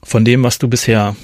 von 0.05 0.25
dem, 0.25 0.45
was 0.45 0.59
du 0.59 0.69
bisher 0.69 1.17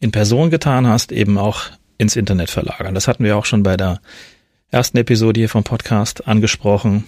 in 0.00 0.10
Person 0.10 0.50
getan 0.50 0.86
hast, 0.86 1.12
eben 1.12 1.38
auch 1.38 1.62
ins 1.96 2.14
Internet 2.14 2.50
verlagern. 2.50 2.94
Das 2.94 3.08
hatten 3.08 3.24
wir 3.24 3.38
auch 3.38 3.46
schon 3.46 3.62
bei 3.62 3.78
der 3.78 4.02
ersten 4.70 4.98
Episode 4.98 5.40
hier 5.40 5.48
vom 5.48 5.64
Podcast 5.64 6.28
angesprochen 6.28 7.04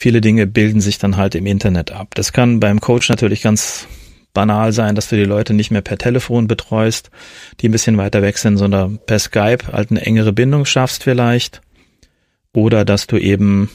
viele 0.00 0.20
Dinge 0.20 0.46
bilden 0.46 0.80
sich 0.80 0.98
dann 0.98 1.16
halt 1.16 1.34
im 1.34 1.46
Internet 1.46 1.92
ab. 1.92 2.14
Das 2.14 2.32
kann 2.32 2.58
beim 2.58 2.80
Coach 2.80 3.08
natürlich 3.10 3.42
ganz 3.42 3.86
banal 4.32 4.72
sein, 4.72 4.94
dass 4.94 5.08
du 5.08 5.16
die 5.16 5.24
Leute 5.24 5.54
nicht 5.54 5.70
mehr 5.70 5.82
per 5.82 5.98
Telefon 5.98 6.46
betreust, 6.46 7.10
die 7.60 7.68
ein 7.68 7.72
bisschen 7.72 7.98
weiter 7.98 8.22
weg 8.22 8.38
sind, 8.38 8.56
sondern 8.56 8.98
per 9.04 9.18
Skype 9.18 9.72
halt 9.72 9.90
eine 9.90 10.00
engere 10.00 10.32
Bindung 10.32 10.64
schaffst 10.64 11.02
vielleicht. 11.02 11.60
Oder 12.52 12.84
dass 12.84 13.06
du 13.06 13.16
eben 13.16 13.70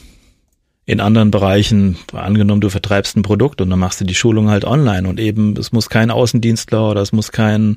in 0.84 1.00
anderen 1.00 1.30
Bereichen, 1.30 1.98
angenommen 2.12 2.60
du 2.60 2.70
vertreibst 2.70 3.16
ein 3.16 3.22
Produkt 3.22 3.60
und 3.60 3.70
dann 3.70 3.78
machst 3.78 4.00
du 4.00 4.04
die 4.04 4.14
Schulung 4.14 4.50
halt 4.50 4.64
online 4.64 5.08
und 5.08 5.20
eben 5.20 5.56
es 5.56 5.72
muss 5.72 5.88
kein 5.88 6.10
Außendienstler 6.10 6.90
oder 6.90 7.02
es 7.02 7.12
muss 7.12 7.32
kein 7.32 7.76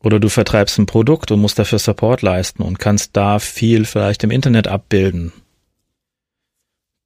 oder 0.00 0.18
du 0.18 0.28
vertreibst 0.28 0.78
ein 0.78 0.86
Produkt 0.86 1.30
und 1.30 1.40
musst 1.40 1.58
dafür 1.58 1.78
Support 1.78 2.22
leisten 2.22 2.62
und 2.62 2.78
kannst 2.78 3.16
da 3.16 3.38
viel 3.38 3.84
vielleicht 3.84 4.24
im 4.24 4.30
Internet 4.30 4.68
abbilden. 4.68 5.32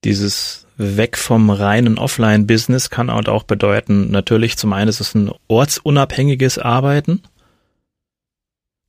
Dieses 0.04 0.65
weg 0.76 1.16
vom 1.16 1.50
reinen 1.50 1.98
Offline-Business 1.98 2.90
kann 2.90 3.10
halt 3.10 3.28
auch 3.28 3.44
bedeuten, 3.44 4.10
natürlich 4.10 4.56
zum 4.56 4.72
einen 4.72 4.88
ist 4.88 5.00
es 5.00 5.14
ein 5.14 5.30
ortsunabhängiges 5.48 6.58
Arbeiten, 6.58 7.22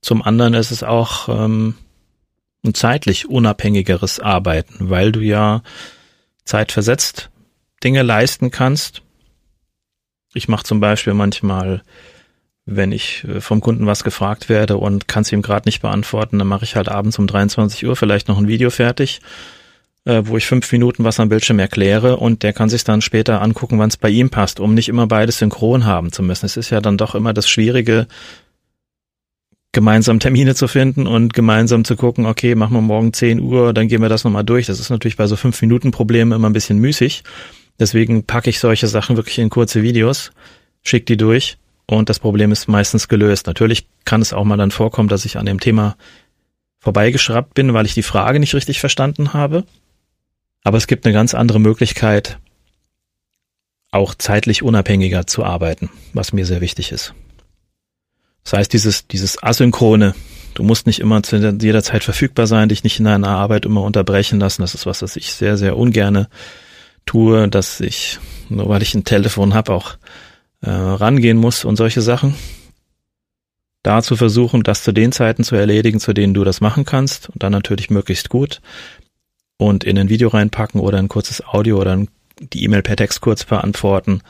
zum 0.02 0.22
anderen 0.22 0.54
ist 0.54 0.70
es 0.70 0.82
auch 0.82 1.28
ähm, 1.28 1.74
ein 2.64 2.74
zeitlich 2.74 3.28
unabhängigeres 3.28 4.20
Arbeiten, 4.20 4.90
weil 4.90 5.12
du 5.12 5.20
ja 5.20 5.62
zeitversetzt 6.44 7.30
Dinge 7.82 8.02
leisten 8.02 8.50
kannst. 8.50 9.02
Ich 10.34 10.48
mache 10.48 10.64
zum 10.64 10.80
Beispiel 10.80 11.14
manchmal, 11.14 11.82
wenn 12.64 12.92
ich 12.92 13.24
äh, 13.24 13.40
vom 13.40 13.60
Kunden 13.60 13.86
was 13.86 14.04
gefragt 14.04 14.48
werde 14.48 14.76
und 14.76 15.08
kann 15.08 15.22
es 15.22 15.32
ihm 15.32 15.42
gerade 15.42 15.66
nicht 15.68 15.80
beantworten, 15.80 16.38
dann 16.38 16.48
mache 16.48 16.64
ich 16.64 16.76
halt 16.76 16.88
abends 16.88 17.18
um 17.18 17.26
23 17.26 17.86
Uhr 17.86 17.96
vielleicht 17.96 18.28
noch 18.28 18.38
ein 18.38 18.48
Video 18.48 18.70
fertig 18.70 19.20
äh, 20.08 20.26
wo 20.26 20.38
ich 20.38 20.46
fünf 20.46 20.72
Minuten 20.72 21.04
was 21.04 21.20
am 21.20 21.28
Bildschirm 21.28 21.58
erkläre 21.58 22.16
und 22.16 22.42
der 22.42 22.54
kann 22.54 22.70
sich 22.70 22.82
dann 22.82 23.02
später 23.02 23.42
angucken, 23.42 23.78
wann 23.78 23.90
es 23.90 23.98
bei 23.98 24.08
ihm 24.08 24.30
passt, 24.30 24.58
um 24.58 24.72
nicht 24.72 24.88
immer 24.88 25.06
beides 25.06 25.38
synchron 25.38 25.84
haben 25.84 26.12
zu 26.12 26.22
müssen. 26.22 26.46
Es 26.46 26.56
ist 26.56 26.70
ja 26.70 26.80
dann 26.80 26.96
doch 26.96 27.14
immer 27.14 27.34
das 27.34 27.46
Schwierige, 27.46 28.06
gemeinsam 29.72 30.18
Termine 30.18 30.54
zu 30.54 30.66
finden 30.66 31.06
und 31.06 31.34
gemeinsam 31.34 31.84
zu 31.84 31.94
gucken, 31.94 32.24
okay, 32.24 32.54
machen 32.54 32.72
wir 32.72 32.80
morgen 32.80 33.12
10 33.12 33.38
Uhr, 33.38 33.74
dann 33.74 33.86
gehen 33.86 34.00
wir 34.00 34.08
das 34.08 34.24
nochmal 34.24 34.44
durch. 34.44 34.64
Das 34.64 34.80
ist 34.80 34.88
natürlich 34.88 35.18
bei 35.18 35.26
so 35.26 35.36
fünf 35.36 35.60
Minuten 35.60 35.90
Problemen 35.90 36.32
immer 36.32 36.48
ein 36.48 36.54
bisschen 36.54 36.78
müßig. 36.78 37.22
Deswegen 37.78 38.24
packe 38.24 38.48
ich 38.48 38.60
solche 38.60 38.86
Sachen 38.86 39.16
wirklich 39.16 39.38
in 39.38 39.50
kurze 39.50 39.82
Videos, 39.82 40.32
schick 40.82 41.04
die 41.04 41.18
durch 41.18 41.58
und 41.86 42.08
das 42.08 42.18
Problem 42.18 42.50
ist 42.50 42.66
meistens 42.66 43.08
gelöst. 43.08 43.46
Natürlich 43.46 43.86
kann 44.06 44.22
es 44.22 44.32
auch 44.32 44.44
mal 44.44 44.56
dann 44.56 44.70
vorkommen, 44.70 45.10
dass 45.10 45.26
ich 45.26 45.36
an 45.36 45.44
dem 45.44 45.60
Thema 45.60 45.98
vorbeigeschraubt 46.80 47.52
bin, 47.52 47.74
weil 47.74 47.84
ich 47.84 47.92
die 47.92 48.02
Frage 48.02 48.40
nicht 48.40 48.54
richtig 48.54 48.80
verstanden 48.80 49.34
habe. 49.34 49.64
Aber 50.68 50.76
es 50.76 50.86
gibt 50.86 51.06
eine 51.06 51.14
ganz 51.14 51.32
andere 51.32 51.60
Möglichkeit, 51.60 52.38
auch 53.90 54.14
zeitlich 54.14 54.62
unabhängiger 54.62 55.26
zu 55.26 55.42
arbeiten, 55.42 55.88
was 56.12 56.34
mir 56.34 56.44
sehr 56.44 56.60
wichtig 56.60 56.92
ist. 56.92 57.14
Das 58.44 58.52
heißt, 58.52 58.74
dieses, 58.74 59.06
dieses 59.06 59.42
Asynchrone, 59.42 60.14
du 60.52 60.62
musst 60.62 60.86
nicht 60.86 61.00
immer 61.00 61.22
zu 61.22 61.36
jeder 61.36 61.82
Zeit 61.82 62.04
verfügbar 62.04 62.46
sein, 62.46 62.68
dich 62.68 62.84
nicht 62.84 62.98
in 62.98 63.06
deiner 63.06 63.28
Arbeit 63.28 63.64
immer 63.64 63.80
unterbrechen 63.80 64.40
lassen. 64.40 64.60
Das 64.60 64.74
ist 64.74 64.84
was, 64.84 65.00
was 65.00 65.16
ich 65.16 65.32
sehr, 65.32 65.56
sehr 65.56 65.74
ungerne 65.74 66.28
tue, 67.06 67.48
dass 67.48 67.80
ich, 67.80 68.18
nur 68.50 68.68
weil 68.68 68.82
ich 68.82 68.94
ein 68.94 69.04
Telefon 69.04 69.54
habe, 69.54 69.72
auch 69.72 69.94
äh, 70.60 70.68
rangehen 70.68 71.38
muss 71.38 71.64
und 71.64 71.76
solche 71.76 72.02
Sachen. 72.02 72.34
Da 73.82 74.02
zu 74.02 74.16
versuchen, 74.16 74.64
das 74.64 74.82
zu 74.82 74.92
den 74.92 75.12
Zeiten 75.12 75.44
zu 75.44 75.56
erledigen, 75.56 75.98
zu 75.98 76.12
denen 76.12 76.34
du 76.34 76.44
das 76.44 76.60
machen 76.60 76.84
kannst 76.84 77.30
und 77.30 77.42
dann 77.42 77.52
natürlich 77.52 77.88
möglichst 77.88 78.28
gut 78.28 78.60
und 79.58 79.84
in 79.84 79.98
ein 79.98 80.08
Video 80.08 80.28
reinpacken 80.28 80.80
oder 80.80 80.98
ein 80.98 81.08
kurzes 81.08 81.46
Audio 81.46 81.78
oder 81.78 82.06
die 82.40 82.64
E-Mail 82.64 82.82
per 82.82 82.96
Text 82.96 83.20
kurz 83.20 83.44
beantworten 83.44 84.22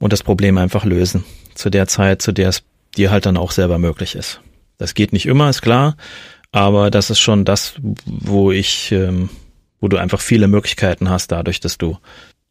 und 0.00 0.12
das 0.12 0.24
Problem 0.24 0.58
einfach 0.58 0.84
lösen. 0.84 1.24
Zu 1.54 1.70
der 1.70 1.86
Zeit, 1.86 2.22
zu 2.22 2.32
der 2.32 2.48
es 2.48 2.64
dir 2.96 3.10
halt 3.10 3.26
dann 3.26 3.36
auch 3.36 3.52
selber 3.52 3.78
möglich 3.78 4.14
ist. 4.14 4.40
Das 4.78 4.94
geht 4.94 5.12
nicht 5.12 5.26
immer, 5.26 5.48
ist 5.48 5.62
klar, 5.62 5.96
aber 6.50 6.90
das 6.90 7.10
ist 7.10 7.20
schon 7.20 7.44
das, 7.44 7.74
wo 8.04 8.50
ich, 8.50 8.90
ähm, 8.90 9.28
wo 9.80 9.88
du 9.88 9.98
einfach 9.98 10.20
viele 10.20 10.48
Möglichkeiten 10.48 11.08
hast, 11.08 11.30
dadurch, 11.30 11.60
dass 11.60 11.78
du 11.78 11.98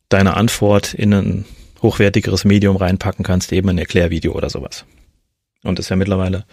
deine 0.10 0.36
Antwort 0.36 0.94
in 0.94 1.14
ein 1.14 1.46
hochwertigeres 1.82 2.46
Medium 2.46 2.76
reinpacken 2.76 3.26
kannst, 3.26 3.52
eben 3.52 3.70
ein 3.70 3.78
Erklärvideo 3.78 4.34
oder 4.34 4.50
sowas. 4.50 4.86
Und 5.64 5.80
ist 5.80 5.90
ja 5.90 5.96
mittlerweile 5.96 6.46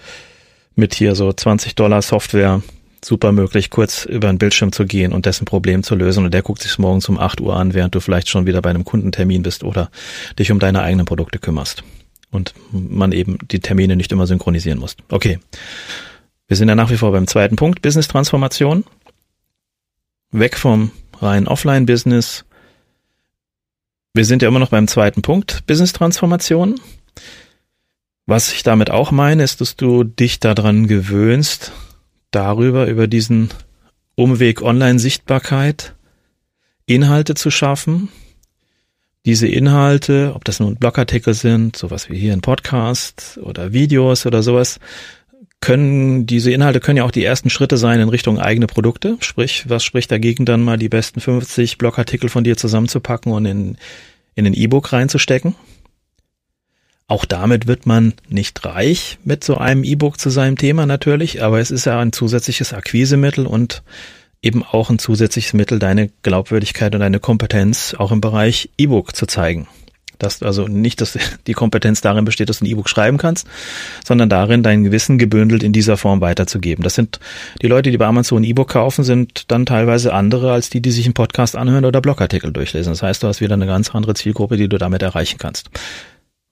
mit 0.75 0.95
hier 0.95 1.15
so 1.15 1.33
20 1.33 1.75
Dollar 1.75 2.03
Software 2.03 2.63
super 3.05 3.33
möglich, 3.33 3.71
kurz 3.71 4.05
über 4.05 4.29
einen 4.29 4.39
Bildschirm 4.39 4.73
zu 4.73 4.87
gehen 4.87 5.13
und 5.13 5.27
dessen 5.27 5.45
Problem 5.45 5.83
zu 5.83 5.95
lösen. 5.95 6.25
Und 6.25 6.35
der 6.35 6.43
guckt 6.43 6.63
sich 6.63 6.79
morgens 6.79 7.09
um 7.09 7.19
8 7.19 7.41
Uhr 7.41 7.57
an, 7.57 7.75
während 7.75 7.95
du 7.95 8.01
vielleicht 8.01 8.29
schon 8.29 8.47
wieder 8.47 8.63
bei 8.63 8.71
einem 8.71 8.85
Kundentermin 8.85 9.43
bist 9.43 9.65
oder 9.65 9.91
dich 10.39 10.51
um 10.51 10.59
deine 10.59 10.83
eigenen 10.83 11.07
Produkte 11.07 11.39
kümmerst. 11.39 11.85
Und 12.31 12.55
man 12.73 13.13
eben 13.13 13.39
die 13.51 13.61
Termine 13.61 13.97
nicht 13.97 14.13
immer 14.13 14.27
synchronisieren 14.27 14.79
muss. 14.79 14.97
Okay. 15.09 15.39
Wir 16.47 16.57
sind 16.57 16.69
ja 16.69 16.75
nach 16.75 16.91
wie 16.91 16.97
vor 16.97 17.13
beim 17.13 17.27
zweiten 17.27 17.57
Punkt, 17.57 17.83
Business-Transformation. 17.83 18.85
Weg 20.31 20.57
vom 20.57 20.91
rein 21.21 21.47
Offline-Business. 21.47 22.45
Wir 24.15 24.25
sind 24.25 24.43
ja 24.43 24.49
immer 24.49 24.59
noch 24.59 24.71
beim 24.71 24.89
zweiten 24.89 25.23
Punkt, 25.23 25.67
Business-Transformation. 25.67 26.81
Was 28.27 28.53
ich 28.53 28.63
damit 28.63 28.91
auch 28.91 29.11
meine, 29.11 29.43
ist, 29.43 29.61
dass 29.61 29.77
du 29.77 30.05
dich 30.05 30.39
daran 30.39 30.87
gewöhnst, 30.87 31.73
darüber, 32.31 32.87
über 32.87 33.07
diesen 33.07 33.51
Umweg 34.15 34.63
Online-Sichtbarkeit, 34.63 35.95
Inhalte 36.87 37.35
zu 37.35 37.51
schaffen. 37.51 38.09
Diese 39.25 39.47
Inhalte, 39.47 40.33
ob 40.35 40.45
das 40.45 40.61
nun 40.61 40.77
Blogartikel 40.77 41.35
sind, 41.35 41.77
sowas 41.77 42.09
wie 42.09 42.19
hier 42.19 42.33
ein 42.33 42.41
Podcast 42.41 43.39
oder 43.43 43.73
Videos 43.73 44.25
oder 44.27 44.43
sowas, 44.43 44.81
können, 45.61 46.25
diese 46.27 46.53
Inhalte 46.53 46.81
können 46.81 46.99
ja 46.99 47.05
auch 47.05 47.11
die 47.11 47.25
ersten 47.25 47.51
Schritte 47.51 47.77
sein 47.77 48.01
in 48.01 48.09
Richtung 48.09 48.39
eigene 48.39 48.67
Produkte. 48.67 49.17
Sprich, 49.21 49.69
was 49.69 49.85
spricht 49.85 50.11
dagegen 50.11 50.45
dann 50.45 50.63
mal 50.63 50.79
die 50.79 50.89
besten 50.89 51.21
50 51.21 51.79
Blogartikel 51.79 52.29
von 52.29 52.45
dir 52.45 52.57
zusammenzupacken 52.57 53.33
und 53.33 53.45
in, 53.45 53.77
in 54.35 54.47
ein 54.47 54.55
E-Book 54.55 54.93
reinzustecken? 54.93 55.57
Auch 57.11 57.25
damit 57.25 57.67
wird 57.67 57.87
man 57.87 58.13
nicht 58.29 58.67
reich 58.67 59.19
mit 59.25 59.43
so 59.43 59.57
einem 59.57 59.83
E-Book 59.83 60.21
zu 60.21 60.29
seinem 60.29 60.59
Thema 60.59 60.85
natürlich, 60.85 61.43
aber 61.43 61.59
es 61.59 61.71
ist 61.71 61.87
ja 61.87 61.99
ein 61.99 62.13
zusätzliches 62.13 62.75
Akquisemittel 62.75 63.47
und 63.47 63.83
eben 64.43 64.63
auch 64.63 64.91
ein 64.91 64.99
zusätzliches 64.99 65.55
Mittel, 65.55 65.79
deine 65.79 66.11
Glaubwürdigkeit 66.23 66.95
und 66.95 67.01
deine 67.01 67.19
Kompetenz 67.19 67.95
auch 67.97 68.13
im 68.13 68.21
Bereich 68.21 68.69
E-Book 68.77 69.17
zu 69.17 69.25
zeigen. 69.25 69.67
Dass 70.19 70.43
also 70.43 70.69
nicht, 70.69 71.01
dass 71.01 71.19
die 71.47 71.55
Kompetenz 71.55 72.03
darin 72.03 72.27
besteht, 72.27 72.51
dass 72.51 72.59
du 72.59 72.67
ein 72.67 72.71
E-Book 72.71 72.91
schreiben 72.91 73.17
kannst, 73.17 73.47
sondern 74.05 74.29
darin, 74.29 74.63
dein 74.63 74.85
Gewissen 74.85 75.17
gebündelt 75.17 75.63
in 75.63 75.73
dieser 75.73 75.97
Form 75.97 76.21
weiterzugeben. 76.21 76.83
Das 76.83 76.95
sind 76.95 77.21
die 77.63 77.69
Leute, 77.69 77.91
die 77.91 77.97
bei 77.97 78.07
Amazon 78.07 78.43
ein 78.43 78.45
E-Book 78.45 78.69
kaufen, 78.69 79.03
sind 79.03 79.51
dann 79.51 79.65
teilweise 79.65 80.13
andere 80.13 80.53
als 80.53 80.69
die, 80.69 80.83
die 80.83 80.91
sich 80.91 81.07
einen 81.07 81.15
Podcast 81.15 81.57
anhören 81.57 81.87
oder 81.87 82.03
Blogartikel 82.03 82.53
durchlesen. 82.53 82.93
Das 82.93 83.03
heißt, 83.03 83.23
du 83.23 83.29
hast 83.29 83.41
wieder 83.41 83.55
eine 83.55 83.67
ganz 83.67 83.95
andere 83.95 84.13
Zielgruppe, 84.13 84.59
die 84.59 84.69
du 84.69 84.77
damit 84.77 85.01
erreichen 85.01 85.39
kannst. 85.39 85.71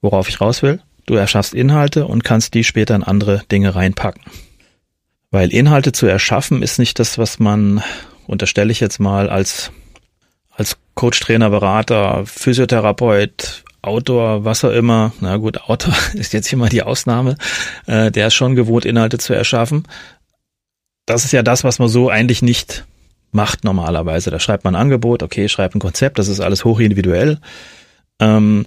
Worauf 0.01 0.29
ich 0.29 0.41
raus 0.41 0.61
will, 0.61 0.81
du 1.05 1.15
erschaffst 1.15 1.53
Inhalte 1.53 2.05
und 2.05 2.23
kannst 2.23 2.53
die 2.53 2.63
später 2.63 2.95
in 2.95 3.03
andere 3.03 3.43
Dinge 3.51 3.75
reinpacken. 3.75 4.23
Weil 5.31 5.51
Inhalte 5.51 5.91
zu 5.91 6.05
erschaffen 6.05 6.61
ist 6.61 6.79
nicht 6.79 6.99
das, 6.99 7.17
was 7.17 7.39
man, 7.39 7.83
unterstelle 8.27 8.71
ich 8.71 8.79
jetzt 8.79 8.99
mal, 8.99 9.29
als, 9.29 9.71
als 10.51 10.77
Coach, 10.95 11.19
Trainer, 11.19 11.49
Berater, 11.49 12.25
Physiotherapeut, 12.25 13.63
Autor, 13.81 14.45
was 14.45 14.63
auch 14.63 14.71
immer, 14.71 15.13
na 15.21 15.37
gut, 15.37 15.61
Autor 15.61 15.93
ist 16.13 16.33
jetzt 16.33 16.47
hier 16.47 16.57
mal 16.57 16.69
die 16.69 16.83
Ausnahme, 16.83 17.35
äh, 17.85 18.11
der 18.11 18.27
ist 18.27 18.35
schon 18.35 18.55
gewohnt, 18.55 18.85
Inhalte 18.85 19.17
zu 19.17 19.33
erschaffen. 19.33 19.83
Das 21.05 21.25
ist 21.25 21.31
ja 21.31 21.43
das, 21.43 21.63
was 21.63 21.79
man 21.79 21.87
so 21.87 22.09
eigentlich 22.09 22.41
nicht 22.41 22.85
macht 23.31 23.63
normalerweise. 23.63 24.29
Da 24.29 24.39
schreibt 24.39 24.63
man 24.63 24.75
ein 24.75 24.81
Angebot, 24.81 25.23
okay, 25.23 25.47
schreibt 25.47 25.75
ein 25.75 25.79
Konzept, 25.79 26.19
das 26.19 26.27
ist 26.27 26.39
alles 26.39 26.65
hochindividuell. 26.65 27.39
Ähm, 28.19 28.65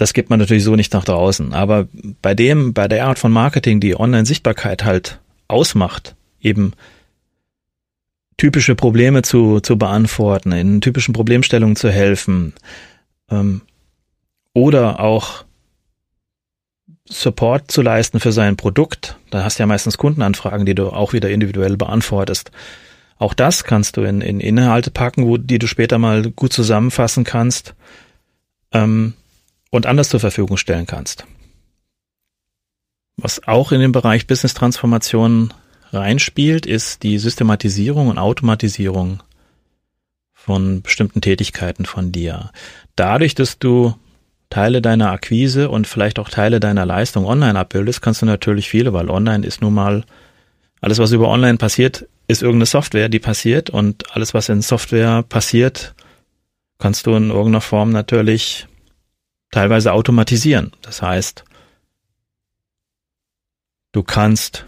das 0.00 0.14
gibt 0.14 0.30
man 0.30 0.38
natürlich 0.38 0.64
so 0.64 0.76
nicht 0.76 0.94
nach 0.94 1.04
draußen. 1.04 1.52
Aber 1.52 1.86
bei 2.22 2.34
dem, 2.34 2.72
bei 2.72 2.88
der 2.88 3.06
Art 3.06 3.18
von 3.18 3.30
Marketing, 3.30 3.80
die 3.80 3.98
Online-Sichtbarkeit 3.98 4.84
halt 4.84 5.20
ausmacht, 5.46 6.14
eben 6.40 6.72
typische 8.38 8.74
Probleme 8.74 9.20
zu, 9.20 9.60
zu 9.60 9.76
beantworten, 9.76 10.52
in 10.52 10.80
typischen 10.80 11.12
Problemstellungen 11.12 11.76
zu 11.76 11.90
helfen, 11.90 12.54
ähm, 13.30 13.60
oder 14.54 15.00
auch 15.00 15.44
Support 17.06 17.70
zu 17.70 17.82
leisten 17.82 18.20
für 18.20 18.32
sein 18.32 18.56
Produkt. 18.56 19.18
Da 19.30 19.44
hast 19.44 19.58
du 19.58 19.64
ja 19.64 19.66
meistens 19.66 19.98
Kundenanfragen, 19.98 20.64
die 20.64 20.74
du 20.74 20.88
auch 20.88 21.12
wieder 21.12 21.28
individuell 21.28 21.76
beantwortest. 21.76 22.52
Auch 23.18 23.34
das 23.34 23.64
kannst 23.64 23.98
du 23.98 24.02
in, 24.02 24.22
in 24.22 24.40
Inhalte 24.40 24.90
packen, 24.90 25.26
wo, 25.26 25.36
die 25.36 25.58
du 25.58 25.66
später 25.66 25.98
mal 25.98 26.30
gut 26.30 26.54
zusammenfassen 26.54 27.24
kannst. 27.24 27.74
Ähm, 28.72 29.14
und 29.70 29.86
anders 29.86 30.08
zur 30.08 30.20
Verfügung 30.20 30.56
stellen 30.56 30.86
kannst. 30.86 31.24
Was 33.16 33.46
auch 33.46 33.72
in 33.72 33.80
den 33.80 33.92
Bereich 33.92 34.26
Business 34.26 34.54
Transformation 34.54 35.52
reinspielt, 35.92 36.66
ist 36.66 37.02
die 37.02 37.18
Systematisierung 37.18 38.08
und 38.08 38.18
Automatisierung 38.18 39.22
von 40.32 40.82
bestimmten 40.82 41.20
Tätigkeiten 41.20 41.84
von 41.84 42.12
dir. 42.12 42.50
Dadurch, 42.96 43.34
dass 43.34 43.58
du 43.58 43.94
Teile 44.48 44.82
deiner 44.82 45.12
Akquise 45.12 45.68
und 45.68 45.86
vielleicht 45.86 46.18
auch 46.18 46.28
Teile 46.28 46.60
deiner 46.60 46.86
Leistung 46.86 47.24
online 47.26 47.58
abbildest, 47.58 48.02
kannst 48.02 48.22
du 48.22 48.26
natürlich 48.26 48.68
viele, 48.68 48.92
weil 48.92 49.10
online 49.10 49.46
ist 49.46 49.60
nun 49.60 49.74
mal 49.74 50.04
alles, 50.80 50.98
was 50.98 51.12
über 51.12 51.28
online 51.28 51.58
passiert, 51.58 52.06
ist 52.26 52.42
irgendeine 52.42 52.66
Software, 52.66 53.08
die 53.08 53.18
passiert 53.18 53.70
und 53.70 54.16
alles, 54.16 54.34
was 54.34 54.48
in 54.48 54.62
Software 54.62 55.22
passiert, 55.22 55.94
kannst 56.78 57.06
du 57.06 57.14
in 57.14 57.28
irgendeiner 57.28 57.60
Form 57.60 57.90
natürlich 57.90 58.66
teilweise 59.50 59.92
automatisieren. 59.92 60.72
Das 60.82 61.02
heißt, 61.02 61.44
du 63.92 64.02
kannst 64.02 64.66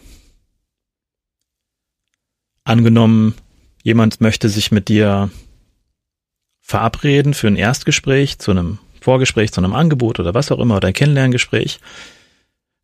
angenommen, 2.64 3.35
jemand 3.83 4.21
möchte 4.21 4.49
sich 4.49 4.73
mit 4.73 4.88
dir 4.88 5.31
verabreden 6.61 7.35
für 7.35 7.49
ein 7.49 7.57
Erstgespräch, 7.57 8.38
zu 8.38 8.53
einem 8.53 8.79
Vorgespräch, 9.01 9.53
zu 9.53 9.61
einem 9.61 9.75
Angebot 9.75 10.21
oder 10.21 10.35
was 10.35 10.53
auch 10.53 10.61
immer, 10.61 10.77
oder 10.77 10.88
ein 10.88 10.95
Kennenlerngespräch, 10.95 11.81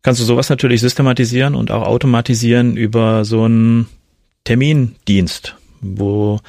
kannst 0.03 0.21
du 0.21 0.25
sowas 0.25 0.49
natürlich 0.49 0.81
systematisieren 0.81 1.55
und 1.55 1.71
auch 1.71 1.83
automatisieren 1.83 2.77
über 2.77 3.25
so 3.25 3.45
einen 3.45 3.89
Termindienst, 4.45 5.57
wo, 5.81 6.41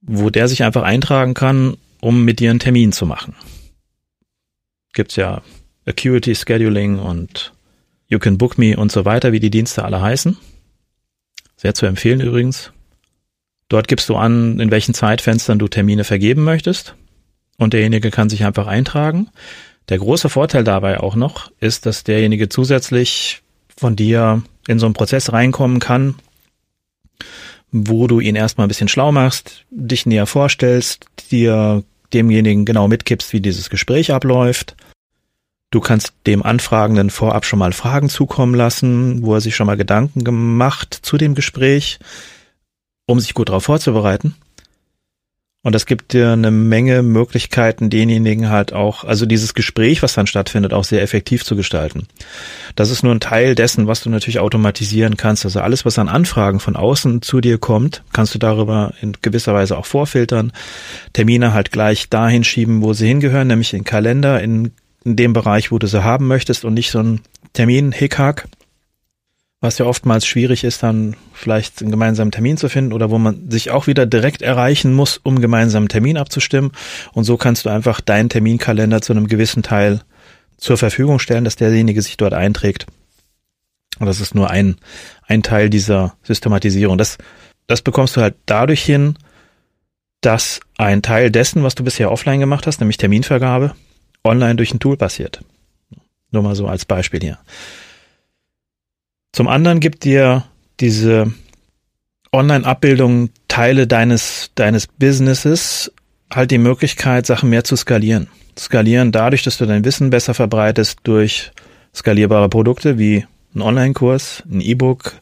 wo 0.00 0.30
der 0.30 0.46
sich 0.46 0.62
einfach 0.62 0.82
eintragen 0.82 1.34
kann, 1.34 1.76
um 2.00 2.24
mit 2.24 2.38
dir 2.38 2.50
einen 2.50 2.60
Termin 2.60 2.92
zu 2.92 3.06
machen 3.06 3.34
gibt's 4.96 5.14
ja 5.14 5.42
Acuity 5.86 6.34
Scheduling 6.34 6.98
und 6.98 7.52
You 8.08 8.18
Can 8.18 8.38
Book 8.38 8.58
Me 8.58 8.76
und 8.76 8.90
so 8.90 9.04
weiter, 9.04 9.30
wie 9.30 9.40
die 9.40 9.50
Dienste 9.50 9.84
alle 9.84 10.00
heißen. 10.00 10.36
Sehr 11.56 11.74
zu 11.74 11.86
empfehlen 11.86 12.20
übrigens. 12.20 12.72
Dort 13.68 13.88
gibst 13.88 14.08
du 14.08 14.16
an, 14.16 14.60
in 14.60 14.70
welchen 14.70 14.94
Zeitfenstern 14.94 15.58
du 15.58 15.68
Termine 15.68 16.04
vergeben 16.04 16.44
möchtest 16.44 16.94
und 17.58 17.72
derjenige 17.72 18.10
kann 18.10 18.28
sich 18.28 18.44
einfach 18.44 18.66
eintragen. 18.66 19.28
Der 19.88 19.98
große 19.98 20.28
Vorteil 20.28 20.64
dabei 20.64 21.00
auch 21.00 21.14
noch 21.14 21.50
ist, 21.60 21.86
dass 21.86 22.04
derjenige 22.04 22.48
zusätzlich 22.48 23.42
von 23.76 23.96
dir 23.96 24.42
in 24.66 24.78
so 24.78 24.86
einen 24.86 24.94
Prozess 24.94 25.32
reinkommen 25.32 25.80
kann, 25.80 26.16
wo 27.70 28.06
du 28.06 28.20
ihn 28.20 28.36
erstmal 28.36 28.66
ein 28.66 28.68
bisschen 28.68 28.88
schlau 28.88 29.12
machst, 29.12 29.64
dich 29.70 30.06
näher 30.06 30.26
vorstellst, 30.26 31.06
dir 31.30 31.82
demjenigen 32.12 32.64
genau 32.64 32.88
mitgibst, 32.88 33.32
wie 33.32 33.40
dieses 33.40 33.70
Gespräch 33.70 34.12
abläuft 34.12 34.76
Du 35.70 35.80
kannst 35.80 36.12
dem 36.26 36.42
Anfragenden 36.42 37.10
vorab 37.10 37.44
schon 37.44 37.58
mal 37.58 37.72
Fragen 37.72 38.08
zukommen 38.08 38.54
lassen, 38.54 39.24
wo 39.24 39.34
er 39.34 39.40
sich 39.40 39.56
schon 39.56 39.66
mal 39.66 39.76
Gedanken 39.76 40.24
gemacht 40.24 40.98
zu 41.02 41.16
dem 41.16 41.34
Gespräch, 41.34 41.98
um 43.06 43.18
sich 43.18 43.34
gut 43.34 43.48
darauf 43.48 43.64
vorzubereiten. 43.64 44.34
Und 45.66 45.74
das 45.74 45.84
gibt 45.86 46.12
dir 46.12 46.30
eine 46.30 46.52
Menge 46.52 47.02
Möglichkeiten, 47.02 47.90
denjenigen 47.90 48.50
halt 48.50 48.72
auch, 48.72 49.02
also 49.02 49.26
dieses 49.26 49.52
Gespräch, 49.52 50.00
was 50.00 50.14
dann 50.14 50.28
stattfindet, 50.28 50.72
auch 50.72 50.84
sehr 50.84 51.02
effektiv 51.02 51.44
zu 51.44 51.56
gestalten. 51.56 52.06
Das 52.76 52.90
ist 52.90 53.02
nur 53.02 53.12
ein 53.12 53.18
Teil 53.18 53.56
dessen, 53.56 53.88
was 53.88 54.00
du 54.00 54.08
natürlich 54.08 54.38
automatisieren 54.38 55.16
kannst. 55.16 55.44
Also 55.44 55.58
alles, 55.58 55.84
was 55.84 55.98
an 55.98 56.08
Anfragen 56.08 56.60
von 56.60 56.76
außen 56.76 57.20
zu 57.20 57.40
dir 57.40 57.58
kommt, 57.58 58.04
kannst 58.12 58.32
du 58.32 58.38
darüber 58.38 58.92
in 59.00 59.14
gewisser 59.22 59.54
Weise 59.54 59.76
auch 59.76 59.86
vorfiltern. 59.86 60.52
Termine 61.14 61.52
halt 61.52 61.72
gleich 61.72 62.08
dahin 62.08 62.44
schieben, 62.44 62.80
wo 62.82 62.92
sie 62.92 63.08
hingehören, 63.08 63.48
nämlich 63.48 63.74
in 63.74 63.82
Kalender, 63.82 64.40
in 64.40 64.70
in 65.06 65.16
dem 65.16 65.32
Bereich, 65.32 65.70
wo 65.70 65.78
du 65.78 65.86
sie 65.86 66.02
haben 66.02 66.26
möchtest 66.26 66.64
und 66.64 66.74
nicht 66.74 66.90
so 66.90 66.98
ein 66.98 67.20
Termin-Hickhack, 67.52 68.48
was 69.60 69.78
ja 69.78 69.86
oftmals 69.86 70.26
schwierig 70.26 70.64
ist, 70.64 70.82
dann 70.82 71.16
vielleicht 71.32 71.80
einen 71.80 71.92
gemeinsamen 71.92 72.32
Termin 72.32 72.56
zu 72.56 72.68
finden 72.68 72.92
oder 72.92 73.08
wo 73.08 73.18
man 73.18 73.48
sich 73.48 73.70
auch 73.70 73.86
wieder 73.86 74.04
direkt 74.04 74.42
erreichen 74.42 74.92
muss, 74.92 75.18
um 75.22 75.40
gemeinsamen 75.40 75.88
Termin 75.88 76.18
abzustimmen. 76.18 76.72
Und 77.12 77.24
so 77.24 77.36
kannst 77.36 77.64
du 77.64 77.70
einfach 77.70 78.00
deinen 78.00 78.28
Terminkalender 78.28 79.00
zu 79.00 79.12
einem 79.12 79.28
gewissen 79.28 79.62
Teil 79.62 80.02
zur 80.58 80.76
Verfügung 80.76 81.20
stellen, 81.20 81.44
dass 81.44 81.56
derjenige 81.56 82.02
sich 82.02 82.16
dort 82.16 82.34
einträgt. 82.34 82.86
Und 83.98 84.06
das 84.06 84.20
ist 84.20 84.34
nur 84.34 84.50
ein, 84.50 84.76
ein 85.26 85.42
Teil 85.42 85.70
dieser 85.70 86.16
Systematisierung. 86.22 86.98
Das, 86.98 87.16
das 87.66 87.80
bekommst 87.80 88.16
du 88.16 88.20
halt 88.20 88.34
dadurch 88.44 88.82
hin, 88.82 89.16
dass 90.20 90.60
ein 90.76 91.02
Teil 91.02 91.30
dessen, 91.30 91.62
was 91.62 91.76
du 91.76 91.84
bisher 91.84 92.10
offline 92.10 92.40
gemacht 92.40 92.66
hast, 92.66 92.80
nämlich 92.80 92.98
Terminvergabe, 92.98 93.74
online 94.26 94.56
durch 94.56 94.72
ein 94.74 94.80
Tool 94.80 94.96
passiert. 94.96 95.40
Nur 96.30 96.42
mal 96.42 96.54
so 96.54 96.66
als 96.66 96.84
Beispiel 96.84 97.20
hier. 97.20 97.38
Zum 99.32 99.48
anderen 99.48 99.80
gibt 99.80 100.04
dir 100.04 100.44
diese 100.80 101.32
Online-Abbildung 102.32 103.30
Teile 103.48 103.86
deines, 103.86 104.50
deines 104.54 104.86
Businesses 104.86 105.92
halt 106.32 106.50
die 106.50 106.58
Möglichkeit, 106.58 107.26
Sachen 107.26 107.50
mehr 107.50 107.64
zu 107.64 107.76
skalieren. 107.76 108.28
Skalieren 108.58 109.12
dadurch, 109.12 109.42
dass 109.42 109.58
du 109.58 109.66
dein 109.66 109.84
Wissen 109.84 110.10
besser 110.10 110.34
verbreitest 110.34 111.00
durch 111.04 111.52
skalierbare 111.94 112.48
Produkte 112.48 112.98
wie 112.98 113.26
ein 113.54 113.62
Online-Kurs, 113.62 114.42
ein 114.50 114.60
E-Book, 114.60 115.14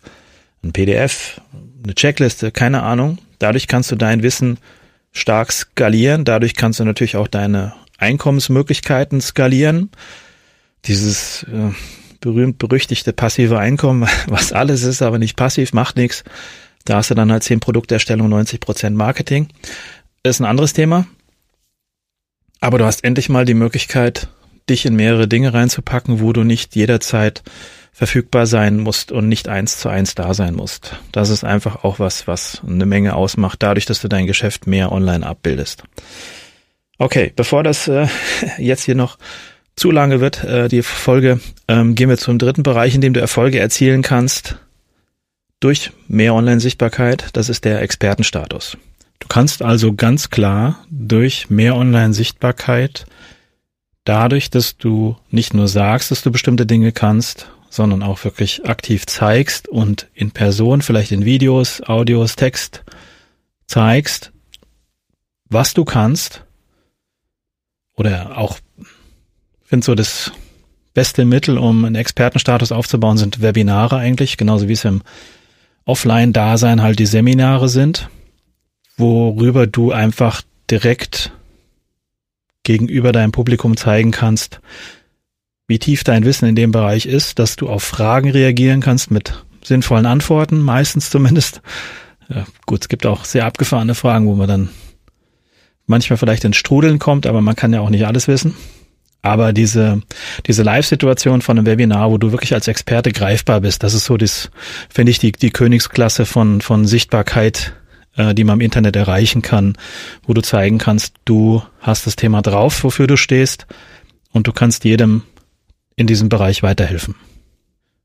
ein 0.62 0.72
PDF, 0.72 1.40
eine 1.82 1.94
Checkliste, 1.94 2.50
keine 2.50 2.82
Ahnung. 2.82 3.18
Dadurch 3.38 3.68
kannst 3.68 3.92
du 3.92 3.96
dein 3.96 4.22
Wissen 4.22 4.58
stark 5.12 5.52
skalieren. 5.52 6.24
Dadurch 6.24 6.54
kannst 6.54 6.80
du 6.80 6.84
natürlich 6.84 7.16
auch 7.16 7.28
deine 7.28 7.74
Einkommensmöglichkeiten 7.98 9.20
skalieren. 9.20 9.90
Dieses 10.84 11.44
äh, 11.44 11.72
berühmt 12.20 12.58
berüchtigte 12.58 13.12
passive 13.12 13.58
Einkommen, 13.58 14.08
was 14.26 14.52
alles 14.52 14.82
ist, 14.82 15.02
aber 15.02 15.18
nicht 15.18 15.36
passiv, 15.36 15.72
macht 15.72 15.96
nichts. 15.96 16.24
Da 16.84 16.96
hast 16.96 17.10
du 17.10 17.14
dann 17.14 17.32
halt 17.32 17.42
10 17.42 17.60
Produkterstellung, 17.60 18.28
90 18.28 18.60
Prozent 18.60 18.96
Marketing. 18.96 19.48
Ist 20.22 20.40
ein 20.40 20.44
anderes 20.44 20.72
Thema. 20.72 21.06
Aber 22.60 22.78
du 22.78 22.84
hast 22.84 23.04
endlich 23.04 23.28
mal 23.28 23.44
die 23.44 23.54
Möglichkeit, 23.54 24.28
dich 24.68 24.86
in 24.86 24.96
mehrere 24.96 25.28
Dinge 25.28 25.52
reinzupacken, 25.52 26.20
wo 26.20 26.32
du 26.32 26.44
nicht 26.44 26.74
jederzeit 26.76 27.42
verfügbar 27.92 28.46
sein 28.46 28.78
musst 28.78 29.12
und 29.12 29.28
nicht 29.28 29.48
eins 29.48 29.78
zu 29.78 29.88
eins 29.88 30.14
da 30.14 30.34
sein 30.34 30.54
musst. 30.54 30.96
Das 31.12 31.28
ist 31.30 31.44
einfach 31.44 31.84
auch 31.84 31.98
was, 31.98 32.26
was 32.26 32.60
eine 32.66 32.86
Menge 32.86 33.14
ausmacht, 33.14 33.62
dadurch, 33.62 33.86
dass 33.86 34.00
du 34.00 34.08
dein 34.08 34.26
Geschäft 34.26 34.66
mehr 34.66 34.90
online 34.90 35.24
abbildest. 35.24 35.84
Okay, 36.98 37.32
bevor 37.34 37.62
das 37.62 37.88
äh, 37.88 38.06
jetzt 38.58 38.84
hier 38.84 38.94
noch 38.94 39.18
zu 39.76 39.90
lange 39.90 40.20
wird, 40.20 40.44
äh, 40.44 40.68
die 40.68 40.82
Folge, 40.82 41.40
ähm, 41.68 41.94
gehen 41.94 42.08
wir 42.08 42.16
zum 42.16 42.38
dritten 42.38 42.62
Bereich, 42.62 42.94
in 42.94 43.00
dem 43.00 43.14
du 43.14 43.20
Erfolge 43.20 43.58
erzielen 43.58 44.02
kannst 44.02 44.56
durch 45.60 45.90
mehr 46.08 46.34
Online-Sichtbarkeit. 46.34 47.28
Das 47.32 47.48
ist 47.48 47.64
der 47.64 47.82
Expertenstatus. 47.82 48.76
Du 49.18 49.28
kannst 49.28 49.62
also 49.62 49.94
ganz 49.94 50.30
klar 50.30 50.84
durch 50.90 51.48
mehr 51.50 51.76
Online-Sichtbarkeit 51.76 53.06
dadurch, 54.04 54.50
dass 54.50 54.76
du 54.76 55.16
nicht 55.30 55.54
nur 55.54 55.66
sagst, 55.66 56.10
dass 56.10 56.22
du 56.22 56.30
bestimmte 56.30 56.66
Dinge 56.66 56.92
kannst, 56.92 57.48
sondern 57.70 58.02
auch 58.02 58.22
wirklich 58.24 58.66
aktiv 58.66 59.06
zeigst 59.06 59.66
und 59.66 60.08
in 60.14 60.30
Person, 60.30 60.82
vielleicht 60.82 61.10
in 61.10 61.24
Videos, 61.24 61.80
Audios, 61.82 62.36
Text 62.36 62.84
zeigst, 63.66 64.32
was 65.48 65.74
du 65.74 65.84
kannst. 65.84 66.43
Oder 67.96 68.38
auch, 68.38 68.58
finde 69.64 69.86
so 69.86 69.94
das 69.94 70.32
beste 70.94 71.24
Mittel, 71.24 71.58
um 71.58 71.84
einen 71.84 71.96
Expertenstatus 71.96 72.72
aufzubauen, 72.72 73.18
sind 73.18 73.42
Webinare 73.42 73.96
eigentlich, 73.96 74.36
genauso 74.36 74.68
wie 74.68 74.72
es 74.72 74.84
im 74.84 75.02
Offline-Dasein 75.84 76.82
halt 76.82 76.98
die 76.98 77.06
Seminare 77.06 77.68
sind, 77.68 78.08
worüber 78.96 79.66
du 79.66 79.92
einfach 79.92 80.42
direkt 80.70 81.32
gegenüber 82.62 83.12
deinem 83.12 83.32
Publikum 83.32 83.76
zeigen 83.76 84.10
kannst, 84.10 84.60
wie 85.66 85.78
tief 85.78 86.04
dein 86.04 86.24
Wissen 86.24 86.48
in 86.48 86.56
dem 86.56 86.72
Bereich 86.72 87.06
ist, 87.06 87.38
dass 87.38 87.56
du 87.56 87.68
auf 87.68 87.82
Fragen 87.82 88.30
reagieren 88.30 88.80
kannst 88.80 89.10
mit 89.10 89.44
sinnvollen 89.62 90.06
Antworten, 90.06 90.60
meistens 90.60 91.10
zumindest. 91.10 91.60
Ja, 92.28 92.46
gut, 92.66 92.82
es 92.82 92.88
gibt 92.88 93.04
auch 93.04 93.24
sehr 93.24 93.44
abgefahrene 93.44 93.94
Fragen, 93.94 94.26
wo 94.26 94.34
man 94.34 94.48
dann 94.48 94.68
manchmal 95.86 96.16
vielleicht 96.16 96.44
ins 96.44 96.56
Strudeln 96.56 96.98
kommt, 96.98 97.26
aber 97.26 97.40
man 97.40 97.56
kann 97.56 97.72
ja 97.72 97.80
auch 97.80 97.90
nicht 97.90 98.06
alles 98.06 98.28
wissen. 98.28 98.54
Aber 99.22 99.54
diese, 99.54 100.02
diese 100.46 100.62
Live-Situation 100.62 101.40
von 101.40 101.56
einem 101.56 101.66
Webinar, 101.66 102.10
wo 102.10 102.18
du 102.18 102.32
wirklich 102.32 102.52
als 102.52 102.68
Experte 102.68 103.10
greifbar 103.10 103.62
bist, 103.62 103.82
das 103.82 103.94
ist 103.94 104.04
so 104.04 104.18
das, 104.18 104.50
finde 104.90 105.10
ich, 105.10 105.18
die, 105.18 105.32
die 105.32 105.50
Königsklasse 105.50 106.26
von, 106.26 106.60
von 106.60 106.86
Sichtbarkeit, 106.86 107.72
äh, 108.16 108.34
die 108.34 108.44
man 108.44 108.58
im 108.58 108.64
Internet 108.64 108.96
erreichen 108.96 109.40
kann, 109.40 109.78
wo 110.26 110.34
du 110.34 110.42
zeigen 110.42 110.76
kannst, 110.76 111.14
du 111.24 111.62
hast 111.80 112.06
das 112.06 112.16
Thema 112.16 112.42
drauf, 112.42 112.84
wofür 112.84 113.06
du 113.06 113.16
stehst 113.16 113.66
und 114.30 114.46
du 114.46 114.52
kannst 114.52 114.84
jedem 114.84 115.22
in 115.96 116.06
diesem 116.06 116.28
Bereich 116.28 116.62
weiterhelfen. 116.62 117.14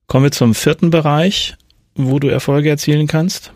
Kommen 0.08 0.24
wir 0.24 0.32
zum 0.32 0.56
vierten 0.56 0.90
Bereich, 0.90 1.56
wo 1.96 2.20
du 2.20 2.30
Erfolge 2.30 2.70
erzielen 2.70 3.08
kannst. 3.08 3.52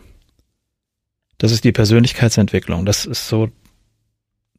Das 1.38 1.50
ist 1.50 1.64
die 1.64 1.72
Persönlichkeitsentwicklung. 1.72 2.84
Das 2.84 3.06
ist 3.06 3.26
so 3.26 3.48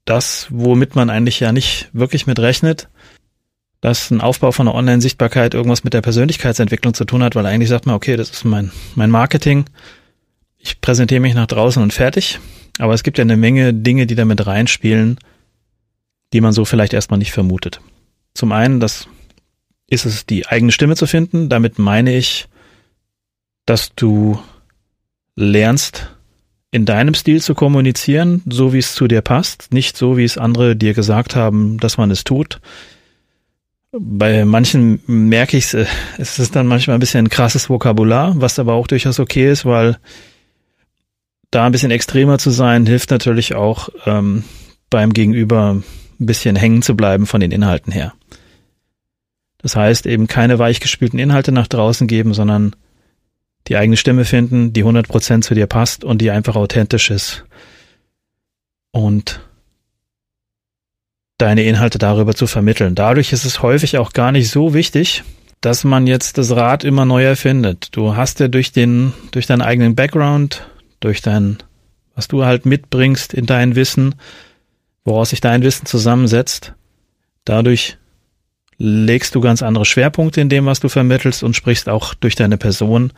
das, 0.06 0.48
womit 0.52 0.96
man 0.96 1.10
eigentlich 1.10 1.40
ja 1.40 1.52
nicht 1.52 1.90
wirklich 1.94 2.28
mit 2.28 2.40
rechnet, 2.40 2.90
dass 3.82 4.10
ein 4.10 4.22
Aufbau 4.22 4.52
von 4.52 4.68
einer 4.68 4.76
Online-Sichtbarkeit 4.76 5.54
irgendwas 5.54 5.84
mit 5.84 5.94
der 5.94 6.02
Persönlichkeitsentwicklung 6.02 6.94
zu 6.94 7.06
tun 7.06 7.24
hat, 7.24 7.36
weil 7.36 7.46
eigentlich 7.46 7.70
sagt 7.70 7.86
man, 7.86 7.96
okay, 7.96 8.16
das 8.16 8.30
ist 8.30 8.46
mein, 8.46 8.72
mein 8.96 9.12
Marketing. 9.12 9.66
Ich 10.58 10.82
präsentiere 10.82 11.20
mich 11.20 11.36
nach 11.36 11.48
draußen 11.48 11.82
und 11.84 11.94
fertig. 11.94 12.40
Aber 12.80 12.94
es 12.94 13.04
gibt 13.04 13.18
ja 13.18 13.24
eine 13.24 13.38
Menge 13.38 13.74
Dinge, 13.74 14.08
die 14.08 14.16
damit 14.16 14.46
reinspielen, 14.46 15.20
die 16.34 16.42
man 16.42 16.54
so 16.54 16.66
vielleicht 16.66 16.94
erstmal 16.94 17.20
nicht 17.20 17.32
vermutet. 17.32 17.80
Zum 18.34 18.52
einen, 18.52 18.80
das 18.80 19.08
ist 19.88 20.06
es 20.06 20.26
die 20.26 20.48
eigene 20.48 20.72
Stimme 20.72 20.96
zu 20.96 21.08
finden. 21.08 21.48
Damit 21.50 21.80
meine 21.80 22.16
ich, 22.16 22.48
dass 23.66 23.94
du 23.96 24.40
lernst, 25.36 26.15
in 26.76 26.86
deinem 26.86 27.14
Stil 27.14 27.42
zu 27.42 27.56
kommunizieren, 27.56 28.42
so 28.46 28.74
wie 28.74 28.80
es 28.80 28.96
zu 28.96 29.08
dir 29.08 29.22
passt, 29.22 29.74
nicht 29.74 29.96
so, 29.96 30.18
wie 30.18 30.26
es 30.26 30.38
andere 30.38 30.76
dir 30.76 30.94
gesagt 30.94 31.34
haben, 31.34 31.78
dass 31.78 31.98
man 31.98 32.12
es 32.12 32.26
tut. 32.26 32.60
Bei 33.94 34.44
manchen 34.44 35.00
merke 35.08 35.56
ich 35.56 35.74
äh, 35.74 35.86
es, 36.18 36.38
ist 36.38 36.54
dann 36.54 36.68
manchmal 36.68 36.98
ein 36.98 37.00
bisschen 37.00 37.26
ein 37.26 37.30
krasses 37.30 37.70
Vokabular, 37.70 38.34
was 38.42 38.60
aber 38.60 38.74
auch 38.74 38.88
durchaus 38.88 39.22
okay 39.22 39.50
ist, 39.50 39.64
weil 39.64 39.98
da 41.50 41.66
ein 41.66 41.72
bisschen 41.72 41.92
extremer 41.92 42.40
zu 42.40 42.50
sein, 42.50 42.86
hilft 42.86 43.10
natürlich 43.10 43.56
auch 43.56 43.88
ähm, 44.06 44.44
beim 44.90 45.14
Gegenüber 45.14 45.76
ein 45.76 46.26
bisschen 46.26 46.58
hängen 46.58 46.82
zu 46.82 46.98
bleiben 46.98 47.26
von 47.26 47.40
den 47.40 47.52
Inhalten 47.52 47.94
her. 47.94 48.14
Das 49.60 49.78
heißt 49.78 50.08
eben 50.08 50.28
keine 50.28 50.60
weichgespülten 50.60 51.20
Inhalte 51.20 51.54
nach 51.54 51.68
draußen 51.68 52.06
geben, 52.06 52.34
sondern 52.34 52.76
die 53.68 53.78
eigene 53.78 53.98
Stimme 53.98 54.26
finden, 54.26 54.74
die 54.74 54.84
100% 54.84 55.42
zu 55.42 55.56
dir 55.56 55.68
passt 55.68 56.04
und 56.04 56.20
die 56.22 56.32
einfach 56.32 56.56
authentisch 56.56 57.10
ist. 57.10 57.46
Und 58.92 59.42
deine 61.38 61.64
Inhalte 61.64 61.98
darüber 61.98 62.34
zu 62.34 62.48
vermitteln. 62.48 62.96
Dadurch 62.96 63.34
ist 63.34 63.46
es 63.46 63.62
häufig 63.62 63.98
auch 63.98 64.14
gar 64.14 64.32
nicht 64.32 64.50
so 64.50 64.74
wichtig, 64.74 65.24
dass 65.62 65.84
man 65.84 66.08
jetzt 66.08 66.38
das 66.38 66.56
Rad 66.56 66.84
immer 66.84 67.06
neu 67.06 67.24
erfindet. 67.24 67.90
Du 67.92 68.16
hast 68.16 68.40
ja 68.40 68.48
durch 68.48 68.72
den, 68.72 69.14
durch 69.32 69.48
deinen 69.48 69.62
eigenen 69.62 69.96
Background, 69.96 70.68
durch 71.00 71.22
dein, 71.22 71.58
was 72.14 72.28
du 72.28 72.46
halt 72.46 72.66
mitbringst 72.66 73.34
in 73.34 73.46
dein 73.46 73.76
Wissen, 73.76 74.16
woraus 75.04 75.32
sich 75.32 75.42
dein 75.42 75.64
Wissen 75.64 75.86
zusammensetzt, 75.86 76.74
dadurch 77.44 77.98
legst 78.78 79.36
du 79.36 79.42
ganz 79.42 79.62
andere 79.62 79.86
Schwerpunkte 79.86 80.42
in 80.42 80.50
dem, 80.50 80.66
was 80.66 80.80
du 80.80 80.90
vermittelst 80.90 81.44
und 81.44 81.56
sprichst 81.56 81.90
auch 81.90 82.14
durch 82.14 82.36
deine 82.36 82.58
Person 82.58 83.12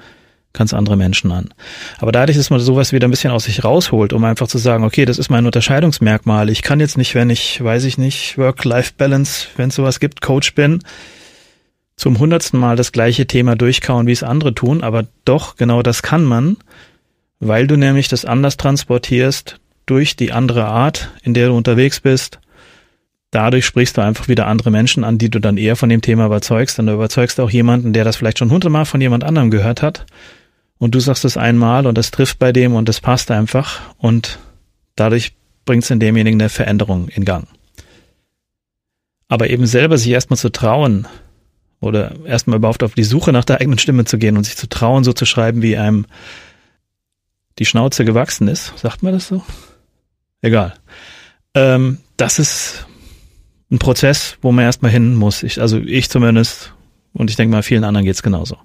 ganz 0.53 0.73
andere 0.73 0.97
Menschen 0.97 1.31
an. 1.31 1.53
Aber 1.99 2.11
dadurch, 2.11 2.37
dass 2.37 2.49
man 2.49 2.59
sowas 2.59 2.91
wieder 2.91 3.07
ein 3.07 3.11
bisschen 3.11 3.31
aus 3.31 3.45
sich 3.45 3.63
rausholt, 3.63 4.13
um 4.13 4.23
einfach 4.23 4.47
zu 4.47 4.57
sagen, 4.57 4.83
okay, 4.83 5.05
das 5.05 5.19
ist 5.19 5.29
mein 5.29 5.45
Unterscheidungsmerkmal. 5.45 6.49
Ich 6.49 6.61
kann 6.61 6.79
jetzt 6.79 6.97
nicht, 6.97 7.15
wenn 7.15 7.29
ich, 7.29 7.63
weiß 7.63 7.83
ich 7.83 7.97
nicht, 7.97 8.37
Work-Life-Balance, 8.37 9.47
wenn 9.57 9.69
es 9.69 9.75
sowas 9.75 9.99
gibt, 9.99 10.21
Coach 10.21 10.55
bin, 10.55 10.79
zum 11.95 12.19
hundertsten 12.19 12.59
Mal 12.59 12.75
das 12.75 12.91
gleiche 12.91 13.27
Thema 13.27 13.55
durchkauen, 13.55 14.07
wie 14.07 14.11
es 14.11 14.23
andere 14.23 14.53
tun, 14.53 14.83
aber 14.83 15.05
doch, 15.25 15.55
genau 15.55 15.81
das 15.81 16.01
kann 16.01 16.23
man, 16.23 16.57
weil 17.39 17.67
du 17.67 17.75
nämlich 17.75 18.07
das 18.07 18.25
anders 18.25 18.57
transportierst 18.57 19.59
durch 19.85 20.15
die 20.15 20.31
andere 20.31 20.65
Art, 20.65 21.11
in 21.23 21.33
der 21.33 21.47
du 21.47 21.55
unterwegs 21.55 21.99
bist, 21.99 22.39
dadurch 23.31 23.65
sprichst 23.65 23.97
du 23.97 24.01
einfach 24.01 24.27
wieder 24.27 24.47
andere 24.47 24.71
Menschen 24.71 25.03
an, 25.03 25.17
die 25.17 25.29
du 25.29 25.39
dann 25.39 25.57
eher 25.57 25.75
von 25.75 25.89
dem 25.89 26.01
Thema 26.01 26.25
überzeugst. 26.25 26.79
Und 26.79 26.87
du 26.87 26.93
überzeugst 26.93 27.39
auch 27.39 27.49
jemanden, 27.49 27.93
der 27.93 28.03
das 28.03 28.17
vielleicht 28.17 28.39
schon 28.39 28.51
hundertmal 28.51 28.85
von 28.85 29.01
jemand 29.01 29.23
anderem 29.23 29.49
gehört 29.51 29.81
hat. 29.81 30.05
Und 30.79 30.93
du 30.93 30.99
sagst 30.99 31.25
es 31.25 31.37
einmal 31.37 31.87
und 31.87 31.97
das 31.97 32.11
trifft 32.11 32.39
bei 32.39 32.51
dem 32.51 32.75
und 32.75 32.87
das 32.87 33.01
passt 33.01 33.31
einfach. 33.31 33.81
Und 33.97 34.39
dadurch 34.95 35.33
bringt 35.65 35.83
es 35.83 35.89
in 35.89 35.99
demjenigen 35.99 36.39
eine 36.39 36.49
Veränderung 36.49 37.07
in 37.09 37.25
Gang. 37.25 37.47
Aber 39.27 39.49
eben 39.49 39.65
selber 39.65 39.97
sich 39.97 40.09
erstmal 40.09 40.37
zu 40.37 40.51
trauen 40.51 41.07
oder 41.79 42.15
erstmal 42.25 42.57
überhaupt 42.57 42.83
auf 42.83 42.95
die 42.95 43.03
Suche 43.03 43.31
nach 43.31 43.45
der 43.45 43.59
eigenen 43.59 43.79
Stimme 43.79 44.05
zu 44.05 44.17
gehen 44.17 44.37
und 44.37 44.45
sich 44.45 44.55
zu 44.55 44.69
trauen, 44.69 45.03
so 45.03 45.13
zu 45.13 45.25
schreiben, 45.25 45.61
wie 45.61 45.77
einem 45.77 46.05
die 47.59 47.65
Schnauze 47.65 48.05
gewachsen 48.05 48.47
ist. 48.47 48.77
Sagt 48.77 49.03
man 49.03 49.13
das 49.13 49.27
so? 49.27 49.43
Egal. 50.41 50.73
Ähm, 51.53 51.99
das 52.17 52.39
ist 52.39 52.85
ein 53.71 53.79
Prozess, 53.79 54.37
wo 54.41 54.51
man 54.51 54.65
erstmal 54.65 54.91
hin 54.91 55.15
muss. 55.15 55.43
Ich, 55.43 55.59
also 55.59 55.79
ich 55.79 56.09
zumindest 56.09 56.73
und 57.13 57.29
ich 57.29 57.35
denke 57.35 57.55
mal, 57.55 57.63
vielen 57.63 57.83
anderen 57.83 58.05
geht's 58.05 58.23
genauso. 58.23 58.57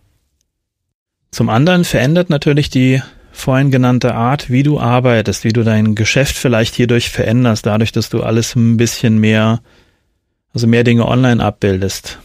Zum 1.33 1.49
anderen 1.49 1.85
verändert 1.85 2.31
natürlich 2.31 2.71
die 2.71 3.03
vorhin 3.33 3.71
genannte 3.71 4.15
Art, 4.15 4.51
wie 4.51 4.63
du 4.63 4.79
arbeitest, 4.79 5.45
wie 5.45 5.55
du 5.55 5.65
dein 5.65 5.95
Geschäft 5.95 6.37
vielleicht 6.37 6.75
hierdurch 6.75 7.09
veränderst, 7.09 7.65
dadurch, 7.65 7.91
dass 7.91 8.11
du 8.11 8.23
alles 8.23 8.55
ein 8.55 8.77
bisschen 8.77 9.17
mehr, 9.19 9.63
also 10.53 10.67
mehr 10.67 10.85
Dinge 10.85 11.09
online 11.09 11.43
abbildest, 11.43 12.19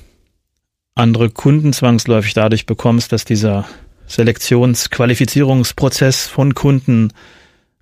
andere 0.93 1.29
Kunden 1.29 1.71
zwangsläufig 1.71 2.33
dadurch 2.33 2.65
bekommst, 2.65 3.13
dass 3.13 3.23
dieser 3.23 3.63
Selektionsqualifizierungsprozess 4.07 6.27
von 6.27 6.53
Kunden 6.53 7.13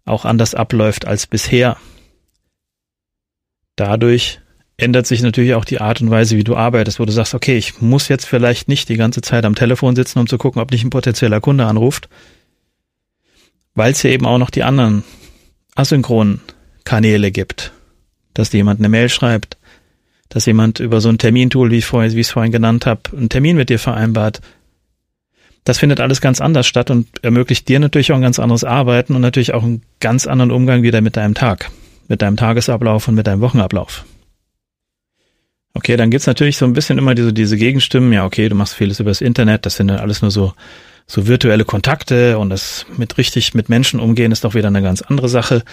auch 0.05 0.25
anders 0.25 0.53
abläuft 0.53 1.07
als 1.07 1.25
bisher. 1.25 1.77
Dadurch 3.75 4.41
ändert 4.77 5.07
sich 5.07 5.21
natürlich 5.21 5.53
auch 5.53 5.65
die 5.65 5.79
Art 5.79 6.01
und 6.01 6.09
Weise, 6.09 6.37
wie 6.37 6.43
du 6.43 6.55
arbeitest, 6.55 6.99
wo 6.99 7.05
du 7.05 7.11
sagst, 7.11 7.33
okay, 7.33 7.57
ich 7.57 7.81
muss 7.81 8.07
jetzt 8.09 8.25
vielleicht 8.25 8.67
nicht 8.67 8.89
die 8.89 8.97
ganze 8.97 9.21
Zeit 9.21 9.45
am 9.45 9.55
Telefon 9.55 9.95
sitzen, 9.95 10.19
um 10.19 10.27
zu 10.27 10.37
gucken, 10.37 10.61
ob 10.61 10.71
nicht 10.71 10.83
ein 10.83 10.89
potenzieller 10.89 11.39
Kunde 11.39 11.65
anruft, 11.65 12.09
weil 13.73 13.91
es 13.91 14.03
ja 14.03 14.09
eben 14.09 14.25
auch 14.25 14.37
noch 14.37 14.49
die 14.49 14.63
anderen 14.63 15.03
asynchronen 15.75 16.41
Kanäle 16.83 17.31
gibt, 17.31 17.71
dass 18.33 18.49
dir 18.49 18.57
jemand 18.57 18.79
eine 18.79 18.89
Mail 18.89 19.09
schreibt, 19.09 19.57
dass 20.29 20.45
jemand 20.45 20.79
über 20.79 20.99
so 20.99 21.09
ein 21.09 21.17
Termintool, 21.17 21.71
wie 21.71 21.77
ich 21.77 21.85
vorhin, 21.85 22.11
wie 22.11 22.21
ich 22.21 22.27
es 22.27 22.33
vorhin 22.33 22.51
genannt 22.51 22.85
habe, 22.85 23.01
einen 23.15 23.29
Termin 23.29 23.55
mit 23.55 23.69
dir 23.69 23.79
vereinbart. 23.79 24.41
Das 25.63 25.79
findet 25.79 25.99
alles 25.99 26.21
ganz 26.21 26.41
anders 26.41 26.67
statt 26.67 26.91
und 26.91 27.07
ermöglicht 27.23 27.67
dir 27.69 27.79
natürlich 27.79 28.11
auch 28.11 28.17
ein 28.17 28.21
ganz 28.21 28.39
anderes 28.39 28.63
Arbeiten 28.63 29.15
und 29.15 29.21
natürlich 29.21 29.53
auch 29.53 29.63
einen 29.63 29.81
ganz 29.99 30.27
anderen 30.27 30.51
Umgang 30.51 30.83
wieder 30.83 31.01
mit 31.01 31.15
deinem 31.15 31.33
Tag, 31.33 31.71
mit 32.07 32.21
deinem 32.21 32.37
Tagesablauf 32.37 33.07
und 33.07 33.15
mit 33.15 33.25
deinem 33.25 33.41
Wochenablauf. 33.41 34.05
Okay, 35.75 35.97
dann 35.97 36.09
gibt's 36.09 36.25
natürlich 36.25 36.55
so 36.55 36.65
ein 36.65 36.71
bisschen 36.71 36.97
immer 36.97 37.15
diese, 37.15 37.33
diese 37.33 37.57
Gegenstimmen, 37.57 38.13
ja, 38.13 38.25
okay, 38.25 38.47
du 38.47 38.55
machst 38.55 38.75
vieles 38.75 39.01
übers 39.01 39.19
Internet, 39.19 39.65
das 39.65 39.75
sind 39.75 39.89
dann 39.89 39.99
alles 39.99 40.21
nur 40.21 40.31
so, 40.31 40.53
so 41.05 41.27
virtuelle 41.27 41.65
Kontakte 41.65 42.39
und 42.39 42.49
das 42.49 42.85
mit 42.95 43.17
richtig 43.17 43.53
mit 43.53 43.67
Menschen 43.67 43.99
umgehen 43.99 44.31
ist 44.31 44.45
doch 44.45 44.55
wieder 44.55 44.69
eine 44.69 44.81
ganz 44.81 45.01
andere 45.01 45.27
Sache. 45.27 45.63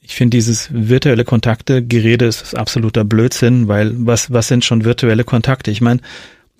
Ich 0.00 0.14
finde 0.14 0.36
dieses 0.38 0.70
virtuelle 0.72 1.24
Kontakte, 1.24 1.82
Gerede 1.82 2.24
ist 2.24 2.56
absoluter 2.56 3.04
Blödsinn, 3.04 3.68
weil 3.68 3.92
was, 3.94 4.32
was 4.32 4.48
sind 4.48 4.64
schon 4.64 4.84
virtuelle 4.84 5.24
Kontakte? 5.24 5.70
Ich 5.70 5.82
meine, 5.82 6.00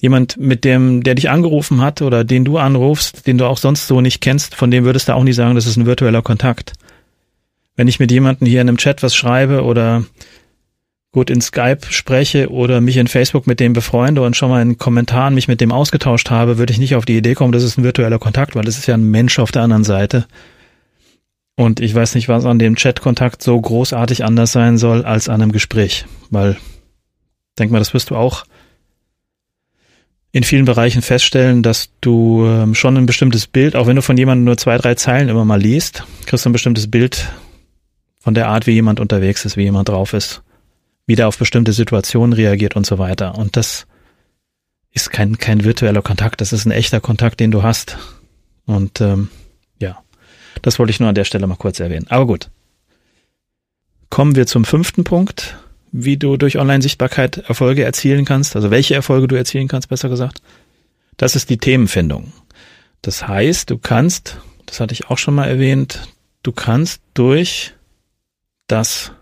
jemand, 0.03 0.37
mit 0.37 0.65
dem, 0.65 1.03
der 1.03 1.15
dich 1.15 1.31
angerufen 1.31 1.81
hat 1.81 2.03
oder 2.03 2.23
den 2.23 2.45
du 2.45 2.59
anrufst, 2.59 3.27
den 3.27 3.39
du 3.39 3.47
auch 3.47 3.59
sonst 3.59 3.87
so 3.87 4.03
nicht 4.03 4.21
kennst, 4.21 4.55
von 4.55 4.71
dem 4.71 4.85
würdest 4.85 5.09
du 5.09 5.15
auch 5.15 5.25
nie 5.25 5.33
sagen, 5.33 5.55
das 5.55 5.67
ist 5.67 5.79
ein 5.79 5.87
virtueller 5.87 6.21
Kontakt. 6.21 6.75
Wenn 7.77 7.89
ich 7.89 7.99
mit 7.99 8.11
jemandem 8.11 8.47
hier 8.47 8.61
in 8.61 8.69
einem 8.69 8.77
Chat 8.77 9.03
was 9.03 9.17
schreibe 9.17 9.65
oder 9.65 10.05
gut 11.15 11.31
in 11.31 11.41
Skype 11.41 11.79
spreche 11.91 12.51
oder 12.51 12.81
mich 12.81 12.97
in 12.97 13.07
Facebook 13.07 13.47
mit 13.47 13.61
dem 13.61 13.73
befreunde 13.73 14.21
und 14.21 14.37
schon 14.37 14.51
mal 14.51 14.61
in 14.61 14.79
Kommentaren 14.79 15.33
mich 15.33 15.47
mit 15.47 15.61
dem 15.61 15.71
ausgetauscht 15.71 16.29
habe, 16.29 16.59
würde 16.59 16.73
ich 16.73 16.81
nicht 16.81 16.97
auf 16.97 17.07
die 17.07 17.17
Idee 17.17 17.35
kommen, 17.35 17.53
das 17.53 17.63
ist 17.63 17.79
ein 17.79 17.85
virtueller 17.85 18.19
Kontakt, 18.19 18.57
weil 18.57 18.65
das 18.65 18.77
ist 18.77 18.87
ja 18.87 18.95
ein 18.95 19.11
Mensch 19.11 19.39
auf 19.39 19.53
der 19.53 19.63
anderen 19.63 19.85
Seite. 19.85 20.27
Und 21.57 21.79
ich 21.79 21.95
weiß 21.95 22.17
nicht, 22.17 22.29
was 22.29 22.45
an 22.45 22.59
dem 22.59 22.75
Chat-Kontakt 22.75 23.45
so 23.45 23.59
großartig 23.59 24.25
anders 24.25 24.51
sein 24.51 24.77
soll 24.77 25.05
als 25.05 25.29
an 25.29 25.41
einem 25.41 25.53
Gespräch, 25.53 26.05
weil 26.31 26.57
denk 27.61 27.71
mal, 27.71 27.79
das 27.79 27.95
wirst 27.95 28.11
du 28.11 28.17
auch 28.17 28.45
in 30.33 30.43
vielen 30.43 30.65
Bereichen 30.65 31.01
feststellen, 31.01 31.63
dass 31.63 31.91
du 32.01 32.45
ähm, 32.45 32.75
schon 32.75 32.97
ein 32.97 33.07
bestimmtes 33.07 33.47
Bild, 33.47 33.77
auch 33.77 33.87
wenn 33.87 33.95
du 33.95 34.03
von 34.03 34.17
jemandem 34.17 34.47
nur 34.47 34.57
zwei, 34.57 34.77
drei 34.79 34.97
Zeilen 34.97 35.29
immer 35.29 35.45
mal 35.45 35.61
liest, 35.61 36.03
kriegst 36.27 36.45
du 36.45 36.51
ein 36.51 36.53
bestimmtes 36.53 36.91
Bild 36.91 37.29
von 38.19 38.35
der 38.35 38.49
Art, 38.49 38.67
wie 38.67 38.73
jemand 38.73 38.99
unterwegs 38.99 39.45
ist, 39.45 39.57
wie 39.57 39.63
jemand 39.63 39.89
drauf 39.89 40.13
ist 40.13 40.43
wie 41.07 41.17
der 41.17 41.29
auf 41.29 41.39
bestimmte 41.39 41.73
Situationen 41.73 42.33
reagiert 42.33 42.77
und 42.77 42.87
so 42.87 42.99
weiter. 42.99 43.37
Und 43.37 43.57
das 43.57 43.87
ist 44.93 45.11
kein, 45.11 45.39
kein 45.39 45.65
virtueller 45.65 46.03
Kontakt, 46.03 46.41
das 46.41 46.53
ist 46.53 46.65
ein 46.65 46.71
echter 46.71 47.01
Kontakt, 47.01 47.41
den 47.41 47.51
du 47.51 47.63
hast. 47.63 47.99
Und 48.65 49.01
ähm, 49.01 49.29
ja, 49.79 50.03
das 50.63 50.79
wollte 50.79 50.91
ich 50.91 51.01
nur 51.01 51.09
an 51.09 51.15
der 51.15 51.25
Stelle 51.25 51.47
mal 51.47 51.57
kurz 51.57 51.81
erwähnen. 51.81 52.07
Aber 52.09 52.27
gut. 52.27 52.51
Kommen 54.09 54.37
wir 54.37 54.47
zum 54.47 54.65
fünften 54.65 55.03
Punkt, 55.03 55.57
wie 55.91 56.17
du 56.17 56.37
durch 56.37 56.59
Online-Sichtbarkeit 56.59 57.39
Erfolge 57.39 57.85
erzielen 57.85 58.25
kannst, 58.25 58.55
also 58.55 58.71
welche 58.71 58.95
Erfolge 58.95 59.27
du 59.27 59.35
erzielen 59.35 59.69
kannst, 59.69 59.89
besser 59.89 60.09
gesagt. 60.09 60.41
Das 61.17 61.37
ist 61.37 61.51
die 61.51 61.59
Themenfindung. 61.59 62.33
Das 63.03 63.27
heißt, 63.27 63.71
du 63.71 63.79
kannst, 63.79 64.39
das 64.67 64.81
hatte 64.81 64.95
ich 64.95 65.11
auch 65.11 65.19
schon 65.19 65.35
mal 65.35 65.49
erwähnt, 65.49 66.09
du 66.43 66.53
kannst 66.53 67.03
durch 67.15 67.75
das 68.67 69.13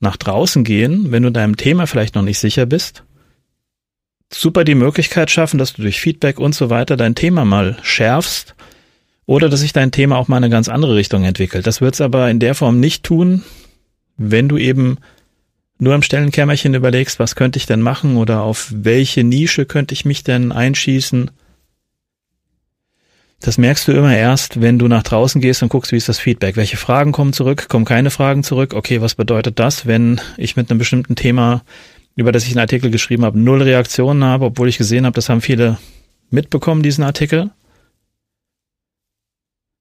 nach 0.00 0.16
draußen 0.16 0.64
gehen, 0.64 1.12
wenn 1.12 1.22
du 1.22 1.30
deinem 1.30 1.56
Thema 1.56 1.86
vielleicht 1.86 2.14
noch 2.14 2.22
nicht 2.22 2.38
sicher 2.38 2.66
bist, 2.66 3.04
super 4.32 4.64
die 4.64 4.74
Möglichkeit 4.74 5.30
schaffen, 5.30 5.58
dass 5.58 5.74
du 5.74 5.82
durch 5.82 6.00
Feedback 6.00 6.38
und 6.38 6.54
so 6.54 6.70
weiter 6.70 6.96
dein 6.96 7.14
Thema 7.14 7.44
mal 7.44 7.76
schärfst 7.82 8.54
oder 9.26 9.48
dass 9.48 9.60
sich 9.60 9.72
dein 9.72 9.92
Thema 9.92 10.16
auch 10.16 10.28
mal 10.28 10.38
in 10.38 10.44
eine 10.44 10.52
ganz 10.52 10.68
andere 10.68 10.96
Richtung 10.96 11.24
entwickelt. 11.24 11.66
Das 11.66 11.80
wird 11.80 11.94
es 11.94 12.00
aber 12.00 12.30
in 12.30 12.40
der 12.40 12.54
Form 12.54 12.80
nicht 12.80 13.04
tun, 13.04 13.44
wenn 14.16 14.48
du 14.48 14.56
eben 14.56 14.98
nur 15.78 15.94
am 15.94 16.02
Stellenkämmerchen 16.02 16.74
überlegst, 16.74 17.18
was 17.18 17.34
könnte 17.34 17.58
ich 17.58 17.66
denn 17.66 17.80
machen 17.80 18.16
oder 18.16 18.42
auf 18.42 18.70
welche 18.74 19.24
Nische 19.24 19.66
könnte 19.66 19.94
ich 19.94 20.04
mich 20.04 20.24
denn 20.24 20.52
einschießen 20.52 21.30
das 23.40 23.56
merkst 23.56 23.88
du 23.88 23.92
immer 23.92 24.14
erst, 24.14 24.60
wenn 24.60 24.78
du 24.78 24.86
nach 24.86 25.02
draußen 25.02 25.40
gehst 25.40 25.62
und 25.62 25.70
guckst, 25.70 25.92
wie 25.92 25.96
ist 25.96 26.10
das 26.10 26.18
Feedback. 26.18 26.56
Welche 26.56 26.76
Fragen 26.76 27.12
kommen 27.12 27.32
zurück? 27.32 27.68
Kommen 27.68 27.86
keine 27.86 28.10
Fragen 28.10 28.42
zurück? 28.42 28.74
Okay, 28.74 29.00
was 29.00 29.14
bedeutet 29.14 29.58
das, 29.58 29.86
wenn 29.86 30.20
ich 30.36 30.56
mit 30.56 30.70
einem 30.70 30.78
bestimmten 30.78 31.16
Thema, 31.16 31.62
über 32.16 32.32
das 32.32 32.44
ich 32.44 32.50
einen 32.50 32.60
Artikel 32.60 32.90
geschrieben 32.90 33.24
habe, 33.24 33.38
null 33.38 33.62
Reaktionen 33.62 34.24
habe, 34.24 34.44
obwohl 34.44 34.68
ich 34.68 34.76
gesehen 34.76 35.06
habe, 35.06 35.14
das 35.14 35.30
haben 35.30 35.40
viele 35.40 35.78
mitbekommen, 36.30 36.82
diesen 36.82 37.02
Artikel? 37.02 37.50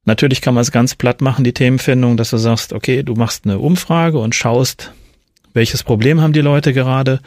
Natürlich 0.05 0.39
kann 0.39 0.53
man 0.53 0.61
es 0.61 0.71
ganz 0.71 0.95
platt 0.95 1.19
machen, 1.19 1.43
die 1.43 1.53
Themenfindung, 1.53 2.15
dass 2.15 2.29
du 2.29 2.37
sagst, 2.37 2.71
okay, 2.71 3.03
du 3.03 3.13
machst 3.15 3.45
eine 3.45 3.59
Umfrage 3.59 4.19
und 4.19 4.35
schaust, 4.35 4.93
welches 5.53 5.83
Problem 5.83 6.21
haben 6.21 6.33
die 6.33 6.39
Leute 6.39 6.73
gerade 6.73 7.19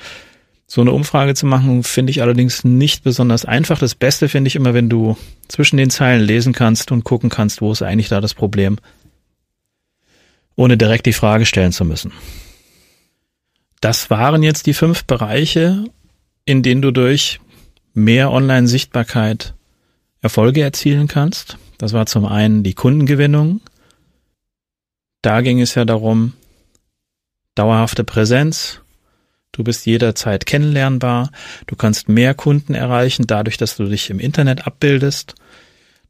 so 0.72 0.80
eine 0.80 0.92
Umfrage 0.92 1.34
zu 1.34 1.44
machen, 1.44 1.82
finde 1.82 2.12
ich 2.12 2.22
allerdings 2.22 2.64
nicht 2.64 3.04
besonders 3.04 3.44
einfach. 3.44 3.78
Das 3.78 3.94
Beste 3.94 4.30
finde 4.30 4.48
ich 4.48 4.56
immer, 4.56 4.72
wenn 4.72 4.88
du 4.88 5.18
zwischen 5.46 5.76
den 5.76 5.90
Zeilen 5.90 6.22
lesen 6.22 6.54
kannst 6.54 6.90
und 6.92 7.04
gucken 7.04 7.28
kannst, 7.28 7.60
wo 7.60 7.70
ist 7.72 7.82
eigentlich 7.82 8.08
da 8.08 8.22
das 8.22 8.32
Problem, 8.32 8.78
ohne 10.56 10.78
direkt 10.78 11.04
die 11.04 11.12
Frage 11.12 11.44
stellen 11.44 11.72
zu 11.72 11.84
müssen. 11.84 12.10
Das 13.82 14.08
waren 14.08 14.42
jetzt 14.42 14.64
die 14.64 14.72
fünf 14.72 15.04
Bereiche, 15.04 15.84
in 16.46 16.62
denen 16.62 16.80
du 16.80 16.90
durch 16.90 17.38
mehr 17.92 18.30
Online-Sichtbarkeit 18.30 19.52
Erfolge 20.22 20.62
erzielen 20.62 21.06
kannst. 21.06 21.58
Das 21.76 21.92
war 21.92 22.06
zum 22.06 22.24
einen 22.24 22.62
die 22.62 22.72
Kundengewinnung. 22.72 23.60
Da 25.20 25.42
ging 25.42 25.60
es 25.60 25.74
ja 25.74 25.84
darum, 25.84 26.32
dauerhafte 27.56 28.04
Präsenz, 28.04 28.81
Du 29.52 29.62
bist 29.62 29.84
jederzeit 29.84 30.46
kennenlernbar. 30.46 31.30
Du 31.66 31.76
kannst 31.76 32.08
mehr 32.08 32.32
Kunden 32.32 32.74
erreichen, 32.74 33.26
dadurch, 33.26 33.58
dass 33.58 33.76
du 33.76 33.84
dich 33.84 34.08
im 34.08 34.18
Internet 34.18 34.66
abbildest. 34.66 35.34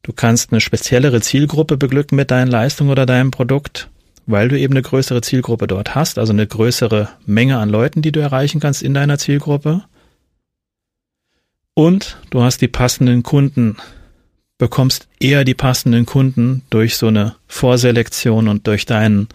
Du 0.02 0.12
kannst 0.12 0.52
eine 0.52 0.61
speziellere 0.61 1.20
Zielgruppe 1.20 1.76
beglücken 1.76 2.16
mit 2.16 2.31
deinen 2.31 2.50
Leistungen 2.50 2.90
oder 2.90 3.05
deinem 3.05 3.33
Produkt, 3.33 3.90
weil 4.26 4.48
du 4.48 4.59
eben 4.59 4.74
eine 4.74 4.83
größere 4.83 5.22
Zielgruppe 5.22 5.66
dort 5.66 5.96
hast, 5.96 6.18
also 6.18 6.33
eine 6.33 6.46
größere 6.46 7.09
Menge 7.26 7.59
an 7.59 7.68
Leuten, 7.68 8.00
die 8.00 8.12
du 8.12 8.20
erreichen 8.20 8.61
kannst 8.61 8.83
in 8.83 8.94
deiner 8.94 9.18
Zielgruppe. 9.18 9.83
Und 11.74 12.18
du 12.31 12.42
hast 12.42 12.61
die 12.61 12.68
passenden 12.68 13.22
Kunden, 13.24 13.76
bekommst 14.59 15.09
eher 15.18 15.44
die 15.44 15.55
passenden 15.55 16.07
Kunden 16.07 16.62
durch 16.70 16.96
so 16.96 17.09
eine 17.09 17.35
Vorselektion 17.48 18.46
und 18.46 18.66
durch 18.68 18.87
deinen 18.87 19.28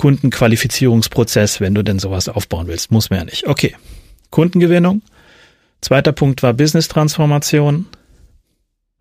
Kundenqualifizierungsprozess, 0.00 1.60
wenn 1.60 1.74
du 1.74 1.84
denn 1.84 1.98
sowas 1.98 2.30
aufbauen 2.30 2.68
willst. 2.68 2.90
Muss 2.90 3.10
man 3.10 3.18
ja 3.18 3.24
nicht. 3.26 3.46
Okay. 3.46 3.76
Kundengewinnung. 4.30 5.02
Zweiter 5.82 6.12
Punkt 6.12 6.42
war 6.42 6.54
Business-Transformation, 6.54 7.84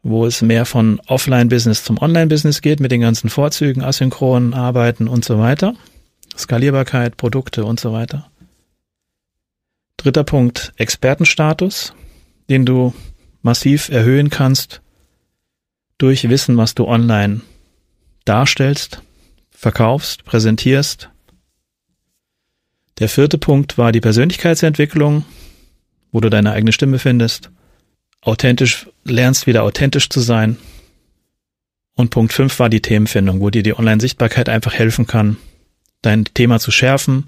wo 0.04 0.26
es 0.26 0.42
mehr 0.42 0.66
von 0.66 1.00
Offline-Business 1.08 1.86
zum 1.86 2.00
Online-Business 2.00 2.62
geht, 2.62 2.82
mit 2.82 2.92
den 2.92 3.00
ganzen 3.00 3.30
Vorzügen, 3.30 3.82
asynchronen 3.82 4.54
Arbeiten 4.54 5.08
und 5.08 5.24
so 5.24 5.40
weiter. 5.40 5.74
Skalierbarkeit, 6.38 7.16
Produkte 7.16 7.64
und 7.64 7.80
so 7.80 7.94
weiter. 7.94 8.30
Dritter 9.96 10.26
Punkt, 10.26 10.74
Expertenstatus, 10.76 11.94
den 12.50 12.66
du 12.66 12.94
massiv 13.42 13.88
erhöhen 13.88 14.30
kannst 14.30 14.82
durch 15.98 16.28
Wissen, 16.28 16.58
was 16.58 16.76
du 16.76 16.88
online 16.88 17.40
darstellst 18.26 19.02
verkaufst, 19.60 20.24
präsentierst. 20.24 21.10
Der 23.00 23.10
vierte 23.10 23.38
Punkt 23.38 23.78
war 23.78 23.92
die 23.92 24.00
Persönlichkeitsentwicklung, 24.00 25.26
wo 26.14 26.22
du 26.22 26.30
deine 26.30 26.54
eigene 26.54 26.72
Stimme 26.72 26.98
findest, 26.98 27.52
authentisch 28.22 28.88
lernst 29.04 29.48
wieder 29.48 29.64
authentisch 29.64 30.10
zu 30.10 30.22
sein. 30.22 30.56
Und 31.96 32.10
Punkt 32.10 32.32
fünf 32.32 32.58
war 32.60 32.70
die 32.70 32.82
Themenfindung, 32.82 33.42
wo 33.42 33.50
dir 33.50 33.64
die 33.64 33.78
Online-Sichtbarkeit 33.78 34.48
einfach 34.48 34.74
helfen 34.74 35.08
kann, 35.08 35.36
dein 36.02 36.24
Thema 36.24 36.60
zu 36.60 36.72
schärfen, 36.72 37.28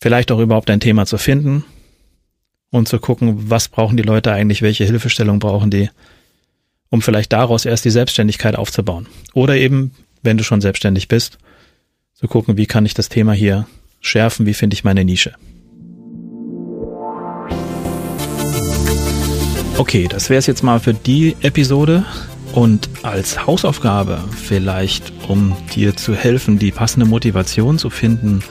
vielleicht 0.00 0.32
auch 0.32 0.38
überhaupt 0.38 0.70
dein 0.70 0.80
Thema 0.80 1.04
zu 1.04 1.18
finden 1.18 1.64
und 2.70 2.88
zu 2.88 2.98
gucken, 2.98 3.50
was 3.50 3.68
brauchen 3.68 3.98
die 3.98 4.02
Leute 4.02 4.32
eigentlich, 4.32 4.62
welche 4.62 4.84
Hilfestellung 4.84 5.38
brauchen 5.38 5.70
die 5.70 5.90
um 6.88 7.00
vielleicht 7.00 7.32
daraus 7.32 7.64
erst 7.64 7.86
die 7.86 7.90
Selbstständigkeit 7.90 8.54
aufzubauen. 8.54 9.08
Oder 9.32 9.56
eben, 9.56 9.92
wenn 10.22 10.38
du 10.38 10.44
schon 10.44 10.60
selbstständig 10.60 11.08
bist, 11.08 11.38
zu 12.14 12.28
gucken, 12.28 12.56
wie 12.56 12.66
kann 12.66 12.86
ich 12.86 12.94
das 12.94 13.08
Thema 13.08 13.32
hier 13.32 13.66
schärfen, 14.00 14.46
wie 14.46 14.54
finde 14.54 14.74
ich 14.74 14.84
meine 14.84 15.04
Nische. 15.04 15.34
Okay, 19.78 20.06
das 20.08 20.30
wäre 20.30 20.38
es 20.38 20.46
jetzt 20.46 20.62
mal 20.62 20.80
für 20.80 20.94
die 20.94 21.36
Episode. 21.40 22.04
Und 22.52 22.90
als 23.02 23.46
Hausaufgabe 23.46 24.22
vielleicht, 24.36 25.12
um 25.26 25.56
dir 25.74 25.96
zu 25.96 26.14
helfen, 26.14 26.58
die 26.58 26.70
passende 26.70 27.06
Motivation 27.06 27.78
zu 27.78 27.88
finden, 27.88 28.42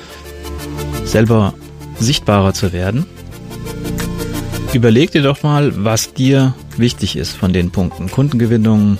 selber 1.05 1.53
sichtbarer 1.99 2.53
zu 2.53 2.73
werden, 2.73 3.05
überleg 4.73 5.11
dir 5.11 5.21
doch 5.21 5.43
mal, 5.43 5.85
was 5.85 6.13
dir 6.13 6.55
wichtig 6.77 7.15
ist 7.15 7.35
von 7.35 7.53
den 7.53 7.69
Punkten. 7.69 8.09
Kundengewinnung, 8.09 8.97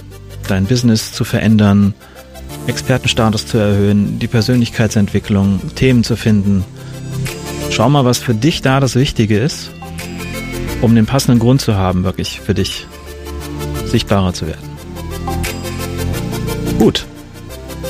dein 0.47 0.65
Business 0.65 1.13
zu 1.13 1.23
verändern, 1.23 1.95
Expertenstatus 2.67 3.47
zu 3.47 3.57
erhöhen, 3.57 4.19
die 4.19 4.27
Persönlichkeitsentwicklung, 4.27 5.59
Themen 5.75 6.03
zu 6.03 6.15
finden. 6.15 6.63
Schau 7.69 7.89
mal, 7.89 8.05
was 8.05 8.19
für 8.19 8.35
dich 8.35 8.61
da 8.61 8.79
das 8.79 8.95
Wichtige 8.95 9.39
ist, 9.39 9.71
um 10.81 10.95
den 10.95 11.05
passenden 11.05 11.39
Grund 11.39 11.61
zu 11.61 11.75
haben, 11.75 12.03
wirklich 12.03 12.39
für 12.39 12.53
dich 12.53 12.85
sichtbarer 13.85 14.33
zu 14.33 14.47
werden. 14.47 14.69
Gut. 16.77 17.05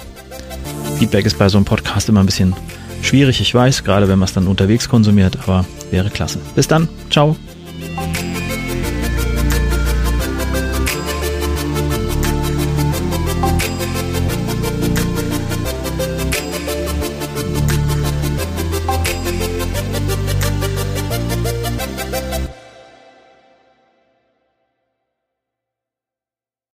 Feedback 0.98 1.26
ist 1.26 1.40
bei 1.40 1.50
so 1.50 1.58
einem 1.58 1.66
Podcast 1.66 2.10
immer 2.10 2.20
ein 2.20 2.26
bisschen 2.26 2.56
schwierig, 3.02 3.42
ich 3.42 3.54
weiß, 3.54 3.84
gerade 3.84 4.08
wenn 4.08 4.20
man 4.20 4.28
es 4.28 4.34
dann 4.34 4.48
unterwegs 4.48 4.90
konsumiert, 4.90 5.38
aber 5.44 5.66
wäre 5.92 6.10
klasse. 6.10 6.40
Bis 6.56 6.68
dann, 6.68 6.88
ciao. 7.10 7.36